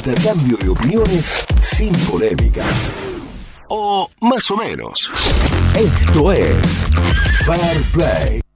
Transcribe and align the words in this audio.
intercambio 0.00 0.56
de 0.56 0.70
opiniones 0.70 1.44
sin 1.60 1.92
polémicas. 2.10 2.90
O 3.68 4.08
más 4.22 4.50
o 4.50 4.56
menos. 4.56 5.10
Esto 5.76 6.32
es 6.32 6.86
Fair 7.44 7.82
Play. 7.92 8.49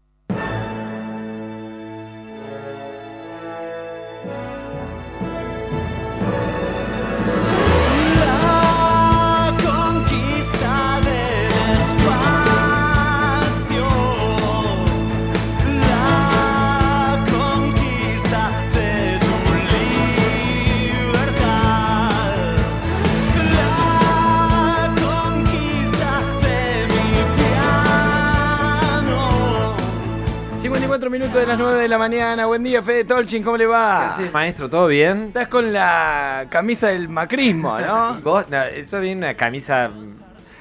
Minutos 31.34 31.40
de 31.40 31.46
las 31.46 31.58
9 31.58 31.82
de 31.82 31.88
la 31.88 31.98
mañana. 31.98 32.47
Buen 32.47 32.62
día, 32.62 32.83
Fede 32.83 33.05
Tolchin, 33.05 33.42
¿cómo 33.42 33.56
le 33.56 33.66
va? 33.66 34.14
Sí, 34.16 34.24
maestro, 34.33 34.69
¿todo 34.70 34.86
bien? 34.86 35.24
Estás 35.28 35.48
con 35.48 35.72
la 35.72 36.47
camisa 36.48 36.88
del 36.88 37.08
macrismo, 37.08 37.78
¿no? 37.80 38.20
Vos, 38.22 38.48
no, 38.50 38.62
eso 38.62 39.00
viene 39.00 39.19
una 39.27 39.34
camisa 39.34 39.86
Esa 39.86 39.92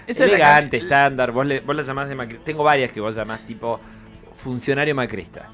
es 0.07 0.19
la 0.19 0.25
elegante, 0.25 0.77
estándar. 0.77 1.31
Vos, 1.31 1.45
le- 1.45 1.59
vos 1.59 1.75
la 1.75 1.83
llamás 1.83 2.09
de 2.09 2.15
macri- 2.17 2.39
Tengo 2.43 2.63
varias 2.63 2.91
que 2.91 2.99
vos 2.99 3.15
llamás 3.15 3.45
tipo 3.45 3.79
funcionario 4.35 4.95
macrista. 4.95 5.49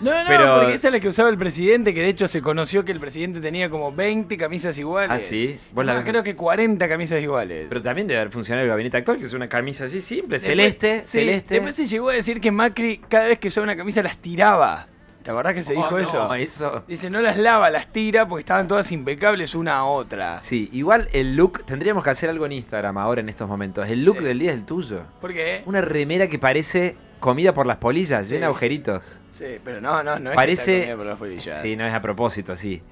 No, 0.00 0.10
no, 0.22 0.28
Pero- 0.28 0.54
porque 0.56 0.74
esa 0.74 0.88
es 0.88 0.94
la 0.94 1.00
que 1.00 1.08
usaba 1.08 1.28
el 1.28 1.36
presidente, 1.36 1.92
que 1.92 2.00
de 2.02 2.08
hecho 2.08 2.26
se 2.26 2.40
conoció 2.40 2.84
que 2.84 2.92
el 2.92 3.00
presidente 3.00 3.40
tenía 3.40 3.68
como 3.68 3.92
20 3.92 4.36
camisas 4.38 4.78
iguales. 4.78 5.10
Ah, 5.10 5.20
¿sí? 5.20 5.58
Vos 5.72 5.84
la 5.84 5.92
No, 5.94 6.00
ves- 6.00 6.08
creo 6.10 6.22
que 6.22 6.34
40 6.36 6.88
camisas 6.88 7.20
iguales. 7.22 7.66
Pero 7.68 7.82
también 7.82 8.06
debe 8.06 8.20
haber 8.20 8.32
funcionario 8.32 8.64
del 8.64 8.70
gabinete 8.70 8.96
actual, 8.96 9.18
que 9.18 9.24
es 9.26 9.32
una 9.34 9.48
camisa 9.48 9.84
así 9.84 10.00
simple, 10.00 10.36
Después- 10.38 10.42
celeste, 10.56 11.00
sí, 11.00 11.06
celeste. 11.18 11.54
Después 11.54 11.74
se 11.74 11.86
llegó 11.86 12.08
a 12.10 12.14
decir 12.14 12.40
que 12.40 12.50
Macri 12.50 12.98
cada 13.08 13.26
vez 13.26 13.38
que 13.38 13.48
usaba 13.48 13.64
una 13.64 13.76
camisa 13.76 14.02
las 14.02 14.16
tiraba. 14.16 14.86
¿Te 15.22 15.30
acordás 15.30 15.52
que 15.52 15.62
se 15.62 15.74
dijo 15.74 15.84
Oh, 15.88 15.90
no, 15.90 15.98
eso? 15.98 16.34
eso. 16.34 16.82
Dice, 16.88 17.10
no 17.10 17.20
las 17.20 17.36
lava, 17.36 17.68
las 17.68 17.92
tira 17.92 18.26
porque 18.26 18.40
estaban 18.40 18.66
todas 18.66 18.90
impecables 18.90 19.54
una 19.54 19.74
a 19.76 19.84
otra. 19.84 20.40
Sí, 20.42 20.70
igual 20.72 21.10
el 21.12 21.36
look, 21.36 21.62
tendríamos 21.66 22.02
que 22.02 22.08
hacer 22.08 22.30
algo 22.30 22.46
en 22.46 22.52
Instagram 22.52 22.96
ahora 22.96 23.20
en 23.20 23.28
estos 23.28 23.46
momentos. 23.46 23.86
El 23.86 24.02
look 24.02 24.20
del 24.22 24.38
día 24.38 24.52
es 24.52 24.56
el 24.56 24.64
tuyo. 24.64 25.02
¿Por 25.20 25.34
qué? 25.34 25.62
Una 25.66 25.82
remera 25.82 26.26
que 26.26 26.38
parece 26.38 26.96
comida 27.20 27.52
por 27.54 27.66
las 27.66 27.76
polillas, 27.76 28.24
Sí. 28.26 28.30
llena 28.34 28.40
de 28.40 28.46
agujeritos. 28.46 29.04
Sí, 29.30 29.44
pero 29.64 29.80
no, 29.80 30.02
no, 30.02 30.18
no 30.18 30.30
es 30.30 30.36
Parece- 30.36 30.80
comida 30.80 30.96
por 30.96 31.06
las 31.06 31.18
polillas. 31.18 31.58
Sí, 31.62 31.76
no 31.76 31.86
es 31.86 31.94
a 31.94 32.00
propósito, 32.00 32.52
así. 32.52 32.82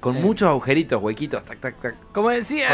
Con 0.00 0.16
Sí. 0.16 0.20
muchos 0.20 0.48
agujeritos, 0.48 1.02
huequitos, 1.02 1.44
tac, 1.44 1.58
tac, 1.58 1.80
tac. 1.80 1.94
Como 2.12 2.28
decía 2.30 2.66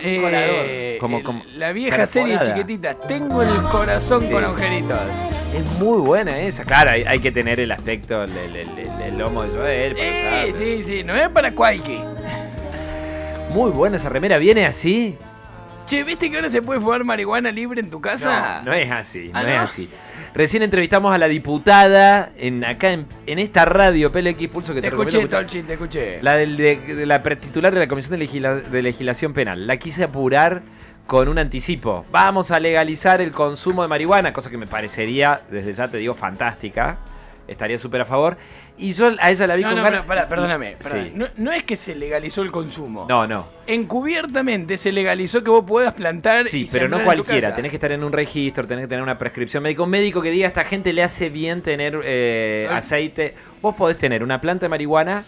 Con- 0.00 0.10
eh, 0.10 0.18
colador, 0.22 0.98
como- 1.00 1.18
el- 1.18 1.24
como 1.24 1.42
la 1.56 1.72
vieja 1.72 2.06
serie 2.06 2.38
chiquitita, 2.44 2.94
tengo 2.94 3.42
el 3.42 3.62
corazón 3.64 4.22
Sí. 4.22 4.30
con 4.30 4.44
agujeritos. 4.44 4.98
Es 5.54 5.70
muy 5.78 6.00
buena 6.00 6.38
esa. 6.40 6.64
Claro, 6.64 6.90
hay, 6.90 7.04
hay 7.04 7.18
que 7.20 7.30
tener 7.30 7.60
el 7.60 7.70
aspecto, 7.70 8.24
el, 8.24 9.18
lomo 9.18 9.42
de 9.44 9.50
Joel. 9.50 9.94
Eh, 9.98 10.46
usarlo. 10.48 10.58
sí, 10.58 10.84
sí, 10.84 11.04
no 11.04 11.14
es 11.14 11.28
para 11.28 11.52
cualquier. 11.54 12.02
Muy 13.50 13.70
buena 13.70 13.96
esa 13.96 14.08
remera. 14.08 14.38
¿Viene 14.38 14.66
así? 14.66 15.16
Che, 15.86 16.02
¿viste 16.02 16.30
que 16.30 16.36
ahora 16.36 16.48
se 16.50 16.62
puede 16.62 16.80
fumar 16.80 17.04
marihuana 17.04 17.52
libre 17.52 17.80
en 17.80 17.90
tu 17.90 18.00
casa? 18.00 18.62
No, 18.64 18.70
no 18.70 18.72
es 18.72 18.90
así, 18.90 19.28
no 19.32 19.38
Ah, 19.38 19.42
es 19.42 19.56
¿no? 19.56 19.62
así. 19.62 19.90
Recién 20.34 20.64
entrevistamos 20.64 21.14
a 21.14 21.18
la 21.18 21.28
diputada 21.28 22.32
en 22.36 22.64
acá 22.64 22.90
en, 22.92 23.06
en 23.26 23.38
esta 23.38 23.64
radio 23.64 24.10
PLX 24.10 24.48
Pulso 24.48 24.74
que 24.74 24.82
Te 24.82 24.90
te, 24.90 24.96
escuché. 24.96 25.26
Tolchin, 25.28 25.64
te 25.64 25.74
escuché. 25.74 26.20
La 26.22 26.34
del, 26.34 26.56
de, 26.56 26.76
de 26.76 27.06
la 27.06 27.22
titular 27.22 27.72
de 27.72 27.78
la 27.80 27.86
Comisión 27.86 28.18
de, 28.18 28.26
Legisla- 28.26 28.62
de 28.62 28.82
Legislación 28.82 29.32
Penal. 29.32 29.66
La 29.68 29.76
quise 29.76 30.02
apurar 30.02 30.62
con 31.06 31.28
un 31.28 31.38
anticipo. 31.38 32.04
Vamos 32.10 32.50
a 32.50 32.58
legalizar 32.58 33.20
el 33.20 33.30
consumo 33.30 33.82
de 33.82 33.88
marihuana, 33.88 34.32
cosa 34.32 34.50
que 34.50 34.56
me 34.58 34.66
parecería, 34.66 35.42
desde 35.50 35.72
ya 35.72 35.86
te 35.88 35.98
digo, 35.98 36.14
fantástica. 36.14 36.98
Estaría 37.46 37.78
súper 37.78 38.00
a 38.00 38.04
favor. 38.04 38.36
Y 38.76 38.92
yo 38.92 39.12
a 39.20 39.30
ella 39.30 39.46
la 39.46 39.54
vi 39.54 39.62
No, 39.62 39.68
con 39.68 39.78
no, 39.78 39.84
ganas- 39.84 40.04
pará, 40.04 40.28
perdóname. 40.28 40.76
perdóname. 40.82 41.10
Sí. 41.10 41.12
No, 41.16 41.26
no 41.36 41.52
es 41.52 41.62
que 41.62 41.76
se 41.76 41.94
legalizó 41.94 42.42
el 42.42 42.50
consumo. 42.50 43.06
No, 43.08 43.24
no. 43.26 43.46
Encubiertamente 43.68 44.76
se 44.76 44.90
legalizó 44.90 45.44
que 45.44 45.50
vos 45.50 45.64
puedas 45.64 45.94
plantar 45.94 46.46
Sí, 46.48 46.62
y 46.62 46.66
pero 46.72 46.88
no 46.88 47.02
cualquiera. 47.04 47.54
Tenés 47.54 47.70
que 47.70 47.76
estar 47.76 47.92
en 47.92 48.02
un 48.02 48.12
registro, 48.12 48.66
tenés 48.66 48.84
que 48.84 48.88
tener 48.88 49.02
una 49.02 49.16
prescripción 49.16 49.62
médica. 49.62 49.82
Un 49.84 49.90
médico 49.90 50.20
que 50.20 50.30
diga 50.30 50.46
a 50.46 50.48
esta 50.48 50.64
gente 50.64 50.92
le 50.92 51.04
hace 51.04 51.28
bien 51.30 51.62
tener 51.62 52.00
eh, 52.02 52.68
aceite. 52.70 53.34
Vos 53.62 53.76
podés 53.76 53.96
tener 53.96 54.24
una 54.24 54.40
planta 54.40 54.64
de 54.66 54.70
marihuana 54.70 55.22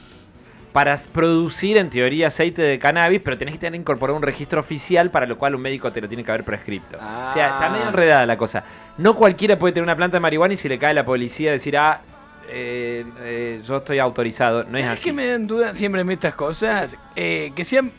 para 0.73 0.97
producir, 1.13 1.79
en 1.79 1.89
teoría, 1.89 2.27
aceite 2.27 2.61
de 2.63 2.79
cannabis, 2.81 3.21
pero 3.25 3.39
tenés 3.39 3.55
que 3.55 3.61
tener 3.61 3.81
incorporado 3.81 4.17
un 4.17 4.23
registro 4.23 4.59
oficial 4.61 5.11
para 5.13 5.25
lo 5.25 5.39
cual 5.39 5.55
un 5.55 5.63
médico 5.63 5.91
te 5.93 6.01
lo 6.01 6.09
tiene 6.09 6.23
que 6.25 6.33
haber 6.33 6.45
prescripto. 6.45 6.97
O 6.99 7.33
sea, 7.33 7.47
está 7.47 7.67
Ah. 7.67 7.71
medio 7.71 7.89
enredada 7.89 8.27
la 8.27 8.37
cosa. 8.37 8.65
No 8.99 9.15
cualquiera 9.15 9.57
puede 9.59 9.73
tener 9.73 9.85
una 9.85 9.97
planta 9.97 10.17
de 10.17 10.21
marihuana 10.21 10.53
y 10.55 10.57
si 10.57 10.69
le 10.69 10.79
cae 10.79 10.93
la 10.93 11.05
policía 11.05 11.53
decir, 11.53 11.79
ah, 11.79 12.01
eh, 12.49 13.05
eh, 13.21 13.61
yo 13.65 13.77
estoy 13.77 13.99
autorizado. 13.99 14.65
No 14.65 14.77
es 14.77 14.85
¿Sabés 14.85 15.01
así. 15.01 15.05
que 15.05 15.13
me 15.13 15.27
dan 15.27 15.47
duda 15.47 15.75
siempre 15.75 16.01
en 16.01 16.11
estas 16.11 16.35
cosas? 16.35 16.97
Eh, 17.15 17.53
que 17.55 17.65
sean... 17.65 17.93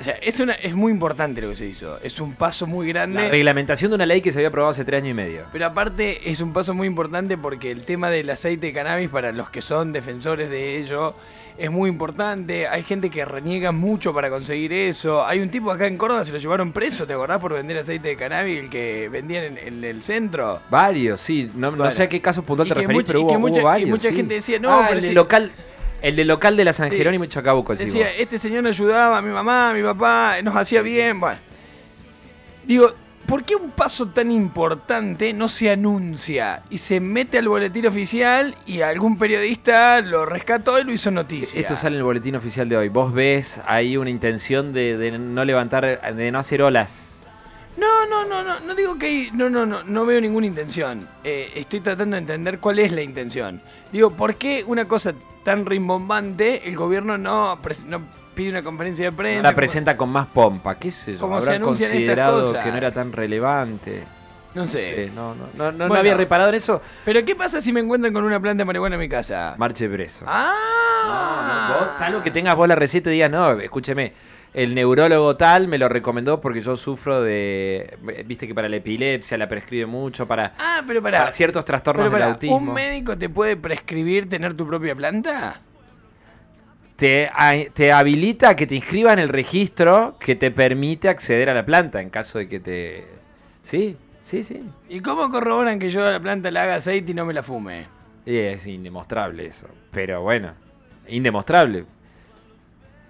O 0.00 0.02
sea, 0.02 0.14
es, 0.14 0.38
una, 0.38 0.52
es 0.52 0.74
muy 0.74 0.92
importante 0.92 1.40
lo 1.40 1.48
que 1.50 1.56
se 1.56 1.66
hizo. 1.66 1.98
Es 2.00 2.20
un 2.20 2.34
paso 2.34 2.68
muy 2.68 2.86
grande. 2.86 3.20
La 3.20 3.28
reglamentación 3.30 3.90
de 3.90 3.96
una 3.96 4.06
ley 4.06 4.20
que 4.20 4.30
se 4.30 4.38
había 4.38 4.48
aprobado 4.48 4.70
hace 4.70 4.84
tres 4.84 5.02
años 5.02 5.12
y 5.12 5.16
medio. 5.16 5.46
Pero 5.50 5.66
aparte 5.66 6.30
es 6.30 6.40
un 6.40 6.52
paso 6.52 6.72
muy 6.72 6.86
importante 6.86 7.36
porque 7.36 7.72
el 7.72 7.84
tema 7.84 8.08
del 8.08 8.30
aceite 8.30 8.68
de 8.68 8.72
cannabis, 8.72 9.10
para 9.10 9.32
los 9.32 9.50
que 9.50 9.60
son 9.60 9.92
defensores 9.92 10.50
de 10.50 10.78
ello, 10.78 11.16
es 11.58 11.70
muy 11.70 11.90
importante. 11.90 12.68
Hay 12.68 12.84
gente 12.84 13.10
que 13.10 13.24
reniega 13.24 13.72
mucho 13.72 14.14
para 14.14 14.30
conseguir 14.30 14.72
eso. 14.72 15.26
Hay 15.26 15.40
un 15.40 15.50
tipo 15.50 15.70
acá 15.72 15.86
en 15.88 15.96
Córdoba, 15.96 16.24
se 16.24 16.30
lo 16.32 16.38
llevaron 16.38 16.72
preso, 16.72 17.06
¿te 17.06 17.12
acordás? 17.14 17.38
Por 17.40 17.52
vender 17.52 17.76
aceite 17.78 18.08
de 18.08 18.16
cannabis, 18.16 18.60
el 18.60 18.70
que 18.70 19.08
vendían 19.10 19.44
en, 19.44 19.58
en 19.58 19.84
el 19.84 20.02
centro. 20.02 20.60
Varios, 20.70 21.20
sí. 21.20 21.50
No, 21.54 21.70
no 21.72 21.90
sé 21.90 22.04
a 22.04 22.08
qué 22.08 22.20
caso 22.20 22.42
puntual 22.44 22.68
te 22.68 22.74
referís, 22.74 22.94
mucha- 22.96 23.06
pero 23.08 23.20
hubo, 23.22 23.28
que 23.30 23.36
hubo 23.36 23.48
mucha- 23.48 23.60
y 23.60 23.64
varios. 23.64 23.90
mucha 23.90 24.08
sí. 24.10 24.14
gente 24.14 24.34
decía, 24.34 24.58
no, 24.60 24.70
Ah, 24.72 24.86
pero 24.88 25.00
el 25.04 25.14
local, 25.14 25.52
el 26.00 26.14
de 26.16 26.24
local 26.24 26.56
de 26.56 26.64
la 26.64 26.72
San 26.72 26.90
Sí. 26.90 26.96
Jerónimo 26.96 27.24
y 27.24 27.28
Chacabuco, 27.28 27.74
Decía, 27.74 28.04
vos. 28.06 28.14
este 28.20 28.38
señor 28.38 28.62
nos 28.62 28.76
ayudaba 28.78 29.18
a 29.18 29.22
mi 29.22 29.30
mamá, 29.32 29.70
a 29.70 29.74
mi 29.74 29.82
papá, 29.82 30.36
nos 30.44 30.54
hacía 30.54 30.80
bien. 30.80 31.18
Bueno, 31.18 31.40
digo, 32.66 32.92
¿por 33.28 33.44
qué 33.44 33.54
un 33.54 33.70
paso 33.70 34.08
tan 34.08 34.32
importante 34.32 35.32
no 35.34 35.48
se 35.48 35.70
anuncia 35.70 36.62
y 36.70 36.78
se 36.78 36.98
mete 36.98 37.38
al 37.38 37.46
boletín 37.48 37.86
oficial 37.86 38.56
y 38.66 38.80
algún 38.80 39.18
periodista 39.18 40.00
lo 40.00 40.24
rescató 40.26 40.78
y 40.80 40.84
lo 40.84 40.92
hizo 40.92 41.10
noticia? 41.10 41.60
Esto 41.60 41.76
sale 41.76 41.94
en 41.96 41.98
el 41.98 42.04
boletín 42.04 42.34
oficial 42.36 42.68
de 42.68 42.76
hoy. 42.78 42.88
Vos 42.88 43.12
ves 43.12 43.60
ahí 43.66 43.96
una 43.96 44.10
intención 44.10 44.72
de, 44.72 44.96
de 44.96 45.18
no 45.18 45.44
levantar, 45.44 46.14
de 46.14 46.30
no 46.32 46.38
hacer 46.38 46.62
olas. 46.62 47.14
No, 47.76 48.06
no, 48.06 48.24
no, 48.24 48.42
no, 48.42 48.58
no 48.58 48.74
digo 48.74 48.98
que 48.98 49.06
hay- 49.06 49.30
no, 49.32 49.48
no, 49.48 49.64
no, 49.64 49.84
no 49.84 50.04
veo 50.06 50.20
ninguna 50.20 50.46
intención. 50.48 51.06
Eh, 51.22 51.52
estoy 51.54 51.80
tratando 51.80 52.16
de 52.16 52.22
entender 52.22 52.58
cuál 52.58 52.80
es 52.80 52.90
la 52.90 53.02
intención. 53.02 53.60
Digo, 53.92 54.10
¿por 54.10 54.34
qué 54.34 54.64
una 54.66 54.86
cosa 54.88 55.12
tan 55.44 55.64
rimbombante 55.64 56.66
el 56.68 56.74
gobierno 56.76 57.16
no, 57.18 57.56
no 57.86 58.02
pide 58.38 58.50
una 58.50 58.62
conferencia 58.62 59.06
de 59.06 59.12
prensa? 59.12 59.42
La 59.42 59.52
presenta 59.54 59.96
con 59.96 60.10
más 60.10 60.28
pompa. 60.28 60.76
¿Qué 60.78 60.92
sé 60.92 61.14
yo? 61.14 61.18
Como 61.18 61.36
Habrán 61.38 61.60
considerado 61.60 62.52
que 62.52 62.70
no 62.70 62.76
era 62.76 62.92
tan 62.92 63.12
relevante. 63.12 64.04
No 64.54 64.66
sé. 64.68 65.06
Sí, 65.06 65.12
no, 65.12 65.34
no, 65.34 65.46
no, 65.54 65.64
no, 65.64 65.72
no 65.72 65.78
Bueno. 65.88 65.96
había 65.96 66.14
reparado 66.16 66.48
en 66.50 66.54
eso. 66.54 66.80
Pero 67.04 67.24
¿qué 67.24 67.34
pasa 67.34 67.60
si 67.60 67.72
me 67.72 67.80
encuentran 67.80 68.12
con 68.12 68.22
una 68.22 68.38
planta 68.40 68.60
de 68.60 68.64
marihuana 68.64 68.94
en 68.94 69.00
mi 69.00 69.08
casa? 69.08 69.56
Marche 69.58 69.88
preso. 69.88 70.24
Ah, 70.28 71.68
No, 71.70 71.74
no, 71.80 71.80
vos, 71.86 71.94
salvo 71.98 72.22
que 72.22 72.30
tengas 72.30 72.54
vos 72.54 72.68
la 72.68 72.76
receta 72.76 73.10
y 73.10 73.14
digas, 73.14 73.30
no, 73.30 73.50
escúcheme, 73.52 74.12
el 74.54 74.74
neurólogo 74.74 75.36
tal 75.36 75.66
me 75.68 75.76
lo 75.76 75.88
recomendó 75.88 76.40
porque 76.40 76.60
yo 76.60 76.76
sufro 76.76 77.22
de. 77.22 77.98
Viste 78.24 78.46
que 78.46 78.54
para 78.54 78.68
la 78.68 78.76
epilepsia 78.76 79.36
la 79.36 79.48
prescribe 79.48 79.86
mucho, 79.86 80.26
para, 80.28 80.54
Ah, 80.58 80.82
pero 80.86 81.02
para 81.02 81.30
ciertos 81.32 81.64
trastornos 81.64 82.04
Pero 82.04 82.12
pará, 82.12 82.24
del 82.26 82.34
autismo. 82.34 82.56
¿Un 82.56 82.72
médico 82.72 83.18
te 83.18 83.28
puede 83.28 83.56
prescribir 83.56 84.28
tener 84.28 84.54
tu 84.54 84.66
propia 84.66 84.94
planta? 84.94 85.60
Te, 86.98 87.30
te 87.74 87.92
habilita 87.92 88.50
a 88.50 88.56
que 88.56 88.66
te 88.66 88.74
inscribas 88.74 89.12
en 89.12 89.20
el 89.20 89.28
registro 89.28 90.16
que 90.18 90.34
te 90.34 90.50
permite 90.50 91.08
acceder 91.08 91.48
a 91.48 91.54
la 91.54 91.64
planta 91.64 92.00
en 92.02 92.10
caso 92.10 92.38
de 92.38 92.48
que 92.48 92.58
te. 92.58 93.06
Sí, 93.62 93.96
sí, 94.20 94.42
sí. 94.42 94.64
¿Y 94.88 94.98
cómo 94.98 95.30
corroboran 95.30 95.78
que 95.78 95.90
yo 95.90 96.04
a 96.04 96.10
la 96.10 96.18
planta 96.20 96.50
le 96.50 96.58
haga 96.58 96.74
aceite 96.74 97.12
y 97.12 97.14
no 97.14 97.24
me 97.24 97.32
la 97.32 97.44
fume? 97.44 97.86
Y 98.26 98.36
es 98.36 98.66
indemostrable 98.66 99.46
eso. 99.46 99.68
Pero 99.92 100.22
bueno, 100.22 100.54
indemostrable. 101.06 101.84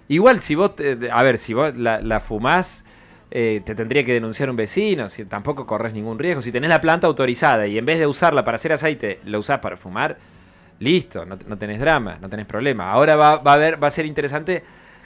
Igual 0.08 0.41
si 0.41 0.55
vos, 0.55 0.76
te- 0.76 1.11
a 1.11 1.23
ver, 1.23 1.38
si 1.38 1.55
vos 1.55 1.76
la, 1.79 2.00
la 2.02 2.20
fumás, 2.20 2.84
eh, 3.31 3.62
te 3.64 3.75
tendría 3.75 4.05
que 4.05 4.12
denunciar 4.12 4.50
un 4.50 4.56
vecino, 4.56 5.08
si 5.08 5.25
tampoco 5.25 5.67
corres 5.67 5.94
ningún 5.94 6.19
riesgo. 6.19 6.43
Si 6.43 6.52
tenés 6.52 6.69
la 6.70 6.81
planta 6.82 7.06
autorizada 7.06 7.67
y 7.67 7.79
en 7.79 7.87
vez 7.87 7.99
de 7.99 8.06
usarla 8.06 8.44
para 8.44 8.56
hacer 8.56 8.73
aceite, 8.73 9.20
la 9.25 9.38
usás 9.38 9.61
para 9.61 9.76
fumar, 9.79 10.19
listo, 10.80 11.25
no, 11.25 11.38
no 11.46 11.58
tenés 11.58 11.80
drama, 11.80 12.19
no 12.20 12.28
tenés 12.28 12.46
problema. 12.46 12.90
Ahora 12.90 13.16
va, 13.16 13.36
va 13.38 13.52
a 13.52 13.54
haber, 13.54 13.82
va 13.82 13.88
a 13.88 13.90
ser 13.90 14.06
interesante 14.06 14.62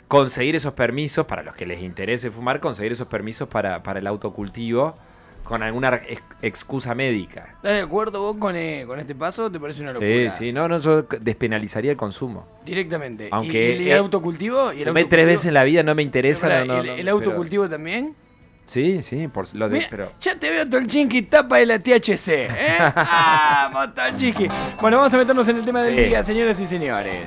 conseguir 0.08 0.54
esos 0.56 0.74
permisos, 0.74 1.24
para 1.26 1.42
los 1.42 1.54
que 1.54 1.64
les 1.66 1.80
interese 1.80 2.30
fumar, 2.30 2.60
conseguir 2.60 2.92
esos 2.92 3.06
permisos 3.08 3.48
para, 3.48 3.82
para 3.82 3.98
el 3.98 4.06
autocultivo, 4.06 4.94
con 5.42 5.62
alguna 5.62 6.00
ex- 6.06 6.22
excusa 6.42 6.94
médica. 6.94 7.46
¿Estás 7.56 7.72
de 7.72 7.80
acuerdo 7.80 8.20
vos 8.20 8.36
con, 8.36 8.54
eh, 8.54 8.84
con 8.86 9.00
este 9.00 9.14
paso? 9.14 9.50
¿Te 9.50 9.58
parece 9.58 9.82
una 9.82 9.92
Sí, 9.94 9.98
locura? 10.00 10.30
sí, 10.30 10.52
no, 10.52 10.68
no, 10.68 10.78
yo 10.78 11.02
despenalizaría 11.20 11.90
el 11.90 11.96
consumo. 11.96 12.46
Directamente. 12.64 13.28
Aunque, 13.32 13.70
¿Y 13.76 13.82
el, 13.82 13.88
eh, 13.88 13.94
autocultivo? 13.94 14.72
¿Y 14.72 14.80
el 14.80 14.84
Tomé 14.84 15.04
tres 15.06 15.22
autocultivo? 15.22 15.26
veces 15.26 15.46
en 15.46 15.54
la 15.54 15.64
vida, 15.64 15.82
no 15.82 15.94
me 15.94 16.02
interesa. 16.02 16.46
Pará, 16.46 16.64
no, 16.64 16.74
no, 16.76 16.80
¿El, 16.82 16.88
el 16.90 16.96
pero- 16.98 17.10
autocultivo 17.12 17.68
también? 17.68 18.14
Sí, 18.66 19.02
sí, 19.02 19.28
por 19.28 19.52
lo 19.54 19.68
de. 19.68 19.78
Mira, 19.78 19.88
pero, 19.90 20.12
Ya 20.20 20.36
te 20.38 20.48
veo 20.48 20.64
todo 20.66 20.78
el 20.78 20.86
chinqui 20.86 21.22
tapa 21.22 21.58
de 21.58 21.66
la 21.66 21.78
THC, 21.78 22.28
¿eh? 22.28 22.78
¡Vamos, 22.94 23.88
chinqui! 24.16 24.48
Bueno, 24.80 24.96
vamos 24.98 25.12
a 25.12 25.18
meternos 25.18 25.46
en 25.48 25.56
el 25.56 25.64
tema 25.64 25.82
del 25.82 25.96
Sí. 25.96 26.02
día, 26.04 26.22
señoras 26.22 26.60
y 26.60 26.66
señores. 26.66 27.26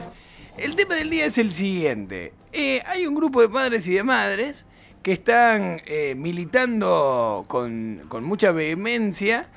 El 0.58 0.76
tema 0.76 0.96
del 0.96 1.10
día 1.10 1.26
es 1.26 1.38
el 1.38 1.52
siguiente. 1.54 2.34
Eh, 2.54 2.82
hay 2.86 3.06
un 3.06 3.14
grupo 3.16 3.42
de 3.42 3.50
padres 3.50 3.88
y 3.88 3.94
de 3.94 4.04
madres 4.04 4.66
que 5.04 5.12
están 5.12 5.82
eh, 5.86 6.16
militando 6.18 7.44
con, 7.48 8.04
con 8.08 8.24
mucha 8.24 8.52
vehemencia 8.52 9.50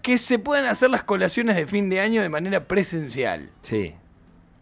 que 0.00 0.16
se 0.16 0.38
puedan 0.38 0.64
hacer 0.66 0.88
las 0.90 1.02
colaciones 1.02 1.56
de 1.56 1.66
fin 1.66 1.90
de 1.90 2.00
año 2.00 2.22
de 2.22 2.28
manera 2.28 2.64
presencial. 2.64 3.50
sí. 3.60 3.94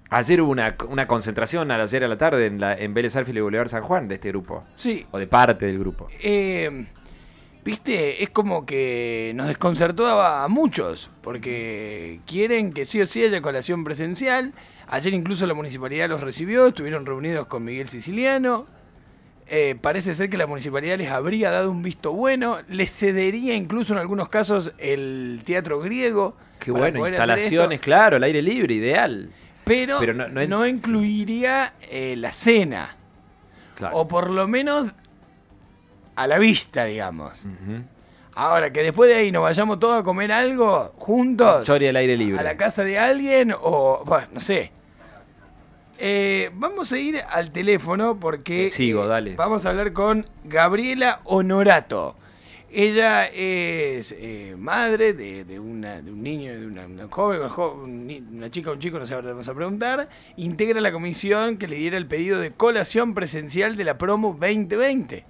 Ayer 0.08 0.40
hubo 0.40 0.52
una, 0.52 0.76
una 0.88 1.06
concentración, 1.06 1.70
ayer 1.70 2.04
a 2.04 2.08
la 2.08 2.16
tarde, 2.16 2.46
en, 2.46 2.60
la, 2.60 2.74
en 2.74 2.94
Vélez 2.94 3.16
Arfield 3.16 3.38
y 3.38 3.40
Boulevard 3.40 3.68
San 3.68 3.82
Juan, 3.82 4.08
de 4.08 4.16
este 4.16 4.28
grupo. 4.28 4.64
Sí, 4.76 5.06
O 5.10 5.18
de 5.18 5.26
parte 5.26 5.66
del 5.66 5.78
grupo. 5.78 6.08
Eh, 6.20 6.86
Viste, 7.66 8.22
es 8.22 8.30
como 8.30 8.64
que 8.64 9.32
nos 9.34 9.48
desconcertó 9.48 10.06
a, 10.06 10.46
muchos, 10.46 11.10
porque 11.20 12.20
quieren 12.24 12.72
que 12.72 12.84
sí 12.84 13.00
o 13.00 13.08
sí 13.08 13.24
haya 13.24 13.42
colación 13.42 13.82
presencial. 13.82 14.52
Ayer 14.86 15.12
incluso 15.12 15.48
la 15.48 15.54
municipalidad 15.54 16.08
los 16.08 16.20
recibió, 16.20 16.68
estuvieron 16.68 17.04
reunidos 17.06 17.48
con 17.48 17.64
Miguel 17.64 17.88
Siciliano. 17.88 18.68
Eh, 19.48 19.74
parece 19.80 20.14
ser 20.14 20.30
que 20.30 20.36
la 20.36 20.46
municipalidad 20.46 20.96
les 20.96 21.10
habría 21.10 21.50
dado 21.50 21.72
un 21.72 21.82
visto 21.82 22.12
bueno, 22.12 22.58
les 22.68 22.96
cedería 22.96 23.56
incluso 23.56 23.94
en 23.94 23.98
algunos 23.98 24.28
casos 24.28 24.72
el 24.78 25.40
teatro 25.44 25.80
griego. 25.80 26.36
Qué 26.60 26.70
bueno, 26.70 27.04
instalaciones, 27.04 27.80
claro, 27.80 28.14
al 28.14 28.22
aire 28.22 28.42
libre, 28.42 28.74
ideal. 28.74 29.32
Pero, 29.66 29.98
pero 29.98 30.14
no- 30.14 30.28
no, 30.28 30.46
no 30.46 30.64
en- 30.64 30.76
incluiría 30.76 31.74
eh, 31.82 32.14
la 32.16 32.30
cena, 32.32 32.94
Claro. 33.74 33.96
o 33.98 34.08
por 34.08 34.30
lo 34.30 34.46
menos 34.46 34.92
a 36.14 36.26
la 36.26 36.38
vista, 36.38 36.84
digamos. 36.84 37.32
Ahora, 38.34 38.70
que 38.72 38.82
después 38.82 39.08
de 39.10 39.16
ahí 39.16 39.32
nos 39.32 39.42
vayamos 39.42 39.78
todos 39.80 40.00
a 40.00 40.04
comer 40.04 40.30
algo 40.30 40.92
juntos 40.98 41.66
Chori 41.66 41.88
al 41.88 41.96
aire 41.96 42.16
libre. 42.16 42.38
a 42.38 42.42
la 42.42 42.56
casa 42.56 42.84
de 42.84 42.98
alguien 42.98 43.52
o, 43.58 44.02
bueno, 44.06 44.28
no 44.34 44.40
sé. 44.40 44.70
Eh, 45.98 46.50
vamos 46.54 46.92
a 46.92 46.98
ir 46.98 47.18
al 47.28 47.50
teléfono 47.50 48.18
porque 48.20 48.68
sigo, 48.70 49.04
eh, 49.04 49.08
dale. 49.08 49.34
vamos 49.36 49.64
a 49.66 49.70
hablar 49.70 49.92
con 49.94 50.26
Gabriela 50.44 51.20
Honorato. 51.24 52.16
Ella 52.78 53.24
es 53.24 54.14
eh, 54.18 54.54
madre 54.58 55.14
de, 55.14 55.44
de 55.46 55.58
una- 55.58 56.02
de 56.02 56.12
un 56.12 56.22
niño, 56.22 56.52
de 56.60 56.66
una, 56.66 56.84
una 56.84 57.08
joven, 57.08 57.40
una, 57.40 57.48
jo- 57.48 57.80
un 57.84 58.06
ni- 58.06 58.18
una 58.34 58.50
chica, 58.50 58.70
un 58.70 58.78
chico, 58.78 58.98
no 58.98 59.06
sé, 59.06 59.14
ahora 59.14 59.30
vamos 59.30 59.48
a 59.48 59.54
preguntar. 59.54 60.10
Integra 60.36 60.78
la 60.82 60.92
comisión 60.92 61.56
que 61.56 61.68
le 61.68 61.76
diera 61.76 61.96
el 61.96 62.06
pedido 62.06 62.38
de 62.38 62.50
colación 62.50 63.14
presencial 63.14 63.76
de 63.76 63.84
la 63.84 63.96
promo 63.96 64.36
2020. 64.38 65.24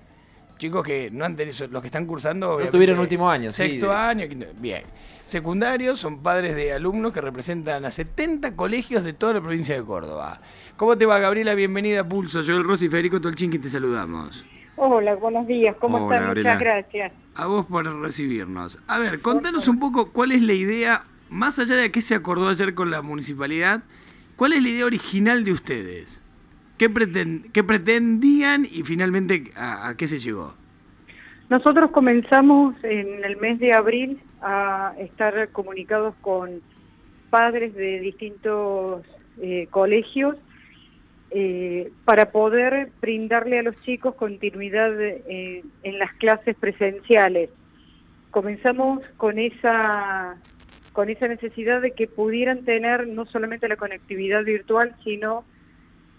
Chicos 0.58 0.82
que 0.84 1.08
no 1.12 1.25
han 1.25 1.37
tenido, 1.37 1.69
los 1.69 1.82
que 1.82 1.87
están 1.87 2.06
cursando. 2.06 2.48
obviamente, 2.48 2.72
tuvieron 2.72 2.98
último 2.98 3.31
año, 3.31 3.52
Sexto 3.52 3.92
año, 3.92 4.26
quinto- 4.28 4.46
bien. 4.58 4.82
Secundarios 5.25 6.00
son 6.00 6.25
padres 6.25 6.56
de 6.56 6.72
alumnos 6.72 7.12
que 7.12 7.20
representan 7.20 7.84
a 7.84 7.92
70 7.92 8.56
colegios 8.56 9.04
de 9.04 9.12
toda 9.12 9.34
la 9.34 9.40
provincia 9.40 9.76
de 9.76 9.84
Córdoba. 9.84 10.40
¿Cómo 10.76 10.99
te 10.99 11.06
va, 11.06 11.20
Gabriela? 11.20 11.54
Bienvenida 11.54 12.00
a 12.00 12.08
Pulso. 12.08 12.42
Yo, 12.42 12.56
el 12.56 12.64
Rosy 12.64 12.87
y 12.87 12.88
Federico 12.88 13.20
Tolchinqui, 13.20 13.60
te 13.60 13.69
saludamos. 13.70 14.44
Hola, 14.76 15.14
buenos 15.17 15.46
días, 15.46 15.75
¿cómo 15.76 15.96
Hola, 16.06 16.17
están? 16.17 16.28
Muchas 16.38 16.61
gracias. 16.61 17.12
A 17.34 17.46
vos 17.46 17.67
por 17.67 17.84
recibirnos. 18.02 18.78
A 18.87 18.99
ver, 18.99 19.20
contanos 19.20 19.69
un 19.69 19.78
poco 19.78 20.12
cuál 20.12 20.32
es 20.32 20.43
la 20.43 20.52
idea, 20.52 21.05
más 21.31 21.58
allá 21.58 21.76
de 21.76 21.90
qué 21.90 22.00
se 22.02 22.14
acordó 22.14 22.49
ayer 22.49 22.75
con 22.75 22.90
la 22.90 23.02
municipalidad, 23.02 23.82
cuál 24.37 24.52
es 24.52 24.62
la 24.62 24.69
idea 24.69 24.87
original 24.87 25.44
de 25.44 25.52
ustedes. 25.52 26.20
¿Qué, 26.78 26.90
preten- 26.90 27.50
qué 27.52 27.64
pretendían 27.64 28.67
y 28.70 28.82
finalmente 28.82 29.50
a, 29.56 29.88
a 29.88 29.96
qué 29.96 30.06
se 30.08 30.19
llegó? 30.19 30.55
Nosotros 31.49 31.90
comenzamos 31.90 32.75
en 32.82 33.25
el 33.25 33.37
mes 33.38 33.58
de 33.61 33.73
abril 33.73 34.20
a 34.43 34.93
estar 34.99 35.49
comunicados 35.52 36.14
con 36.20 36.61
padres 37.31 37.75
de 37.75 38.00
distintos 38.00 39.02
eh, 39.40 39.69
colegios 39.70 40.37
eh, 41.38 41.93
para 42.06 42.31
poder 42.33 42.88
brindarle 43.03 43.59
a 43.59 43.62
los 43.62 43.79
chicos 43.83 44.15
continuidad 44.15 44.99
eh, 44.99 45.62
en 45.83 45.99
las 45.99 46.15
clases 46.15 46.56
presenciales. 46.56 47.50
Comenzamos 48.31 49.03
con 49.19 49.38
esa 49.38 50.37
con 50.94 51.11
esa 51.11 51.29
necesidad 51.29 51.83
de 51.83 51.91
que 51.91 52.06
pudieran 52.06 52.65
tener 52.65 53.06
no 53.06 53.27
solamente 53.27 53.69
la 53.69 53.77
conectividad 53.77 54.44
virtual, 54.44 54.97
sino 55.05 55.44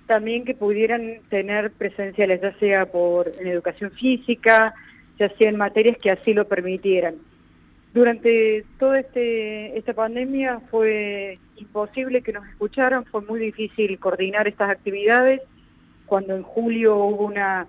también 0.05 0.45
que 0.45 0.53
pudieran 0.53 1.21
tener 1.31 1.71
presenciales, 1.71 2.39
ya 2.39 2.53
sea 2.59 2.85
por 2.85 3.31
en 3.39 3.47
educación 3.47 3.89
física, 3.93 4.75
ya 5.17 5.35
sea 5.35 5.49
en 5.49 5.57
materias 5.57 5.97
que 5.97 6.11
así 6.11 6.35
lo 6.35 6.47
permitieran. 6.47 7.15
Durante 7.97 8.63
toda 8.77 8.99
este, 8.99 9.75
esta 9.75 9.91
pandemia 9.91 10.59
fue 10.69 11.39
imposible 11.55 12.21
que 12.21 12.31
nos 12.31 12.47
escucharan, 12.47 13.05
fue 13.05 13.21
muy 13.21 13.39
difícil 13.39 13.97
coordinar 13.97 14.47
estas 14.47 14.69
actividades. 14.69 15.41
Cuando 16.05 16.35
en 16.35 16.43
julio 16.43 16.95
hubo 16.95 17.25
una, 17.25 17.65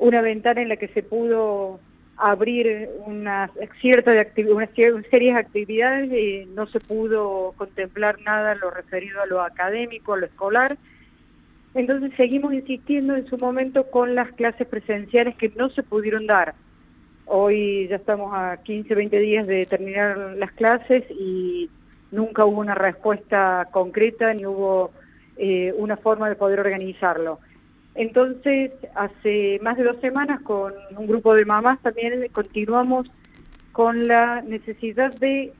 una 0.00 0.22
ventana 0.22 0.60
en 0.60 0.70
la 0.70 0.76
que 0.76 0.88
se 0.88 1.04
pudo 1.04 1.78
abrir 2.16 2.88
una 3.06 3.48
cierta 3.80 4.10
de 4.10 4.52
una 4.52 4.68
serie 5.08 5.34
de 5.34 5.38
actividades, 5.38 6.10
eh, 6.12 6.48
no 6.52 6.66
se 6.66 6.80
pudo 6.80 7.54
contemplar 7.56 8.20
nada 8.22 8.56
lo 8.56 8.72
referido 8.72 9.22
a 9.22 9.26
lo 9.26 9.40
académico, 9.40 10.14
a 10.14 10.16
lo 10.16 10.26
escolar. 10.26 10.78
Entonces 11.76 12.10
seguimos 12.16 12.54
insistiendo 12.54 13.14
en 13.14 13.28
su 13.28 13.38
momento 13.38 13.88
con 13.88 14.16
las 14.16 14.32
clases 14.32 14.66
presenciales 14.66 15.36
que 15.36 15.52
no 15.54 15.70
se 15.70 15.84
pudieron 15.84 16.26
dar. 16.26 16.56
Hoy 17.32 17.86
ya 17.86 17.94
estamos 17.94 18.32
a 18.34 18.56
15, 18.56 18.92
20 18.92 19.18
días 19.20 19.46
de 19.46 19.64
terminar 19.64 20.34
las 20.36 20.50
clases 20.50 21.04
y 21.12 21.70
nunca 22.10 22.44
hubo 22.44 22.60
una 22.60 22.74
respuesta 22.74 23.68
concreta 23.70 24.34
ni 24.34 24.46
hubo 24.46 24.90
eh, 25.36 25.72
una 25.76 25.96
forma 25.96 26.28
de 26.28 26.34
poder 26.34 26.58
organizarlo. 26.58 27.38
Entonces, 27.94 28.72
hace 28.96 29.60
más 29.62 29.76
de 29.76 29.84
dos 29.84 30.00
semanas 30.00 30.42
con 30.42 30.72
un 30.96 31.06
grupo 31.06 31.32
de 31.34 31.44
mamás 31.44 31.80
también 31.82 32.26
continuamos 32.32 33.08
con 33.70 34.08
la 34.08 34.42
necesidad 34.42 35.14
de 35.14 35.52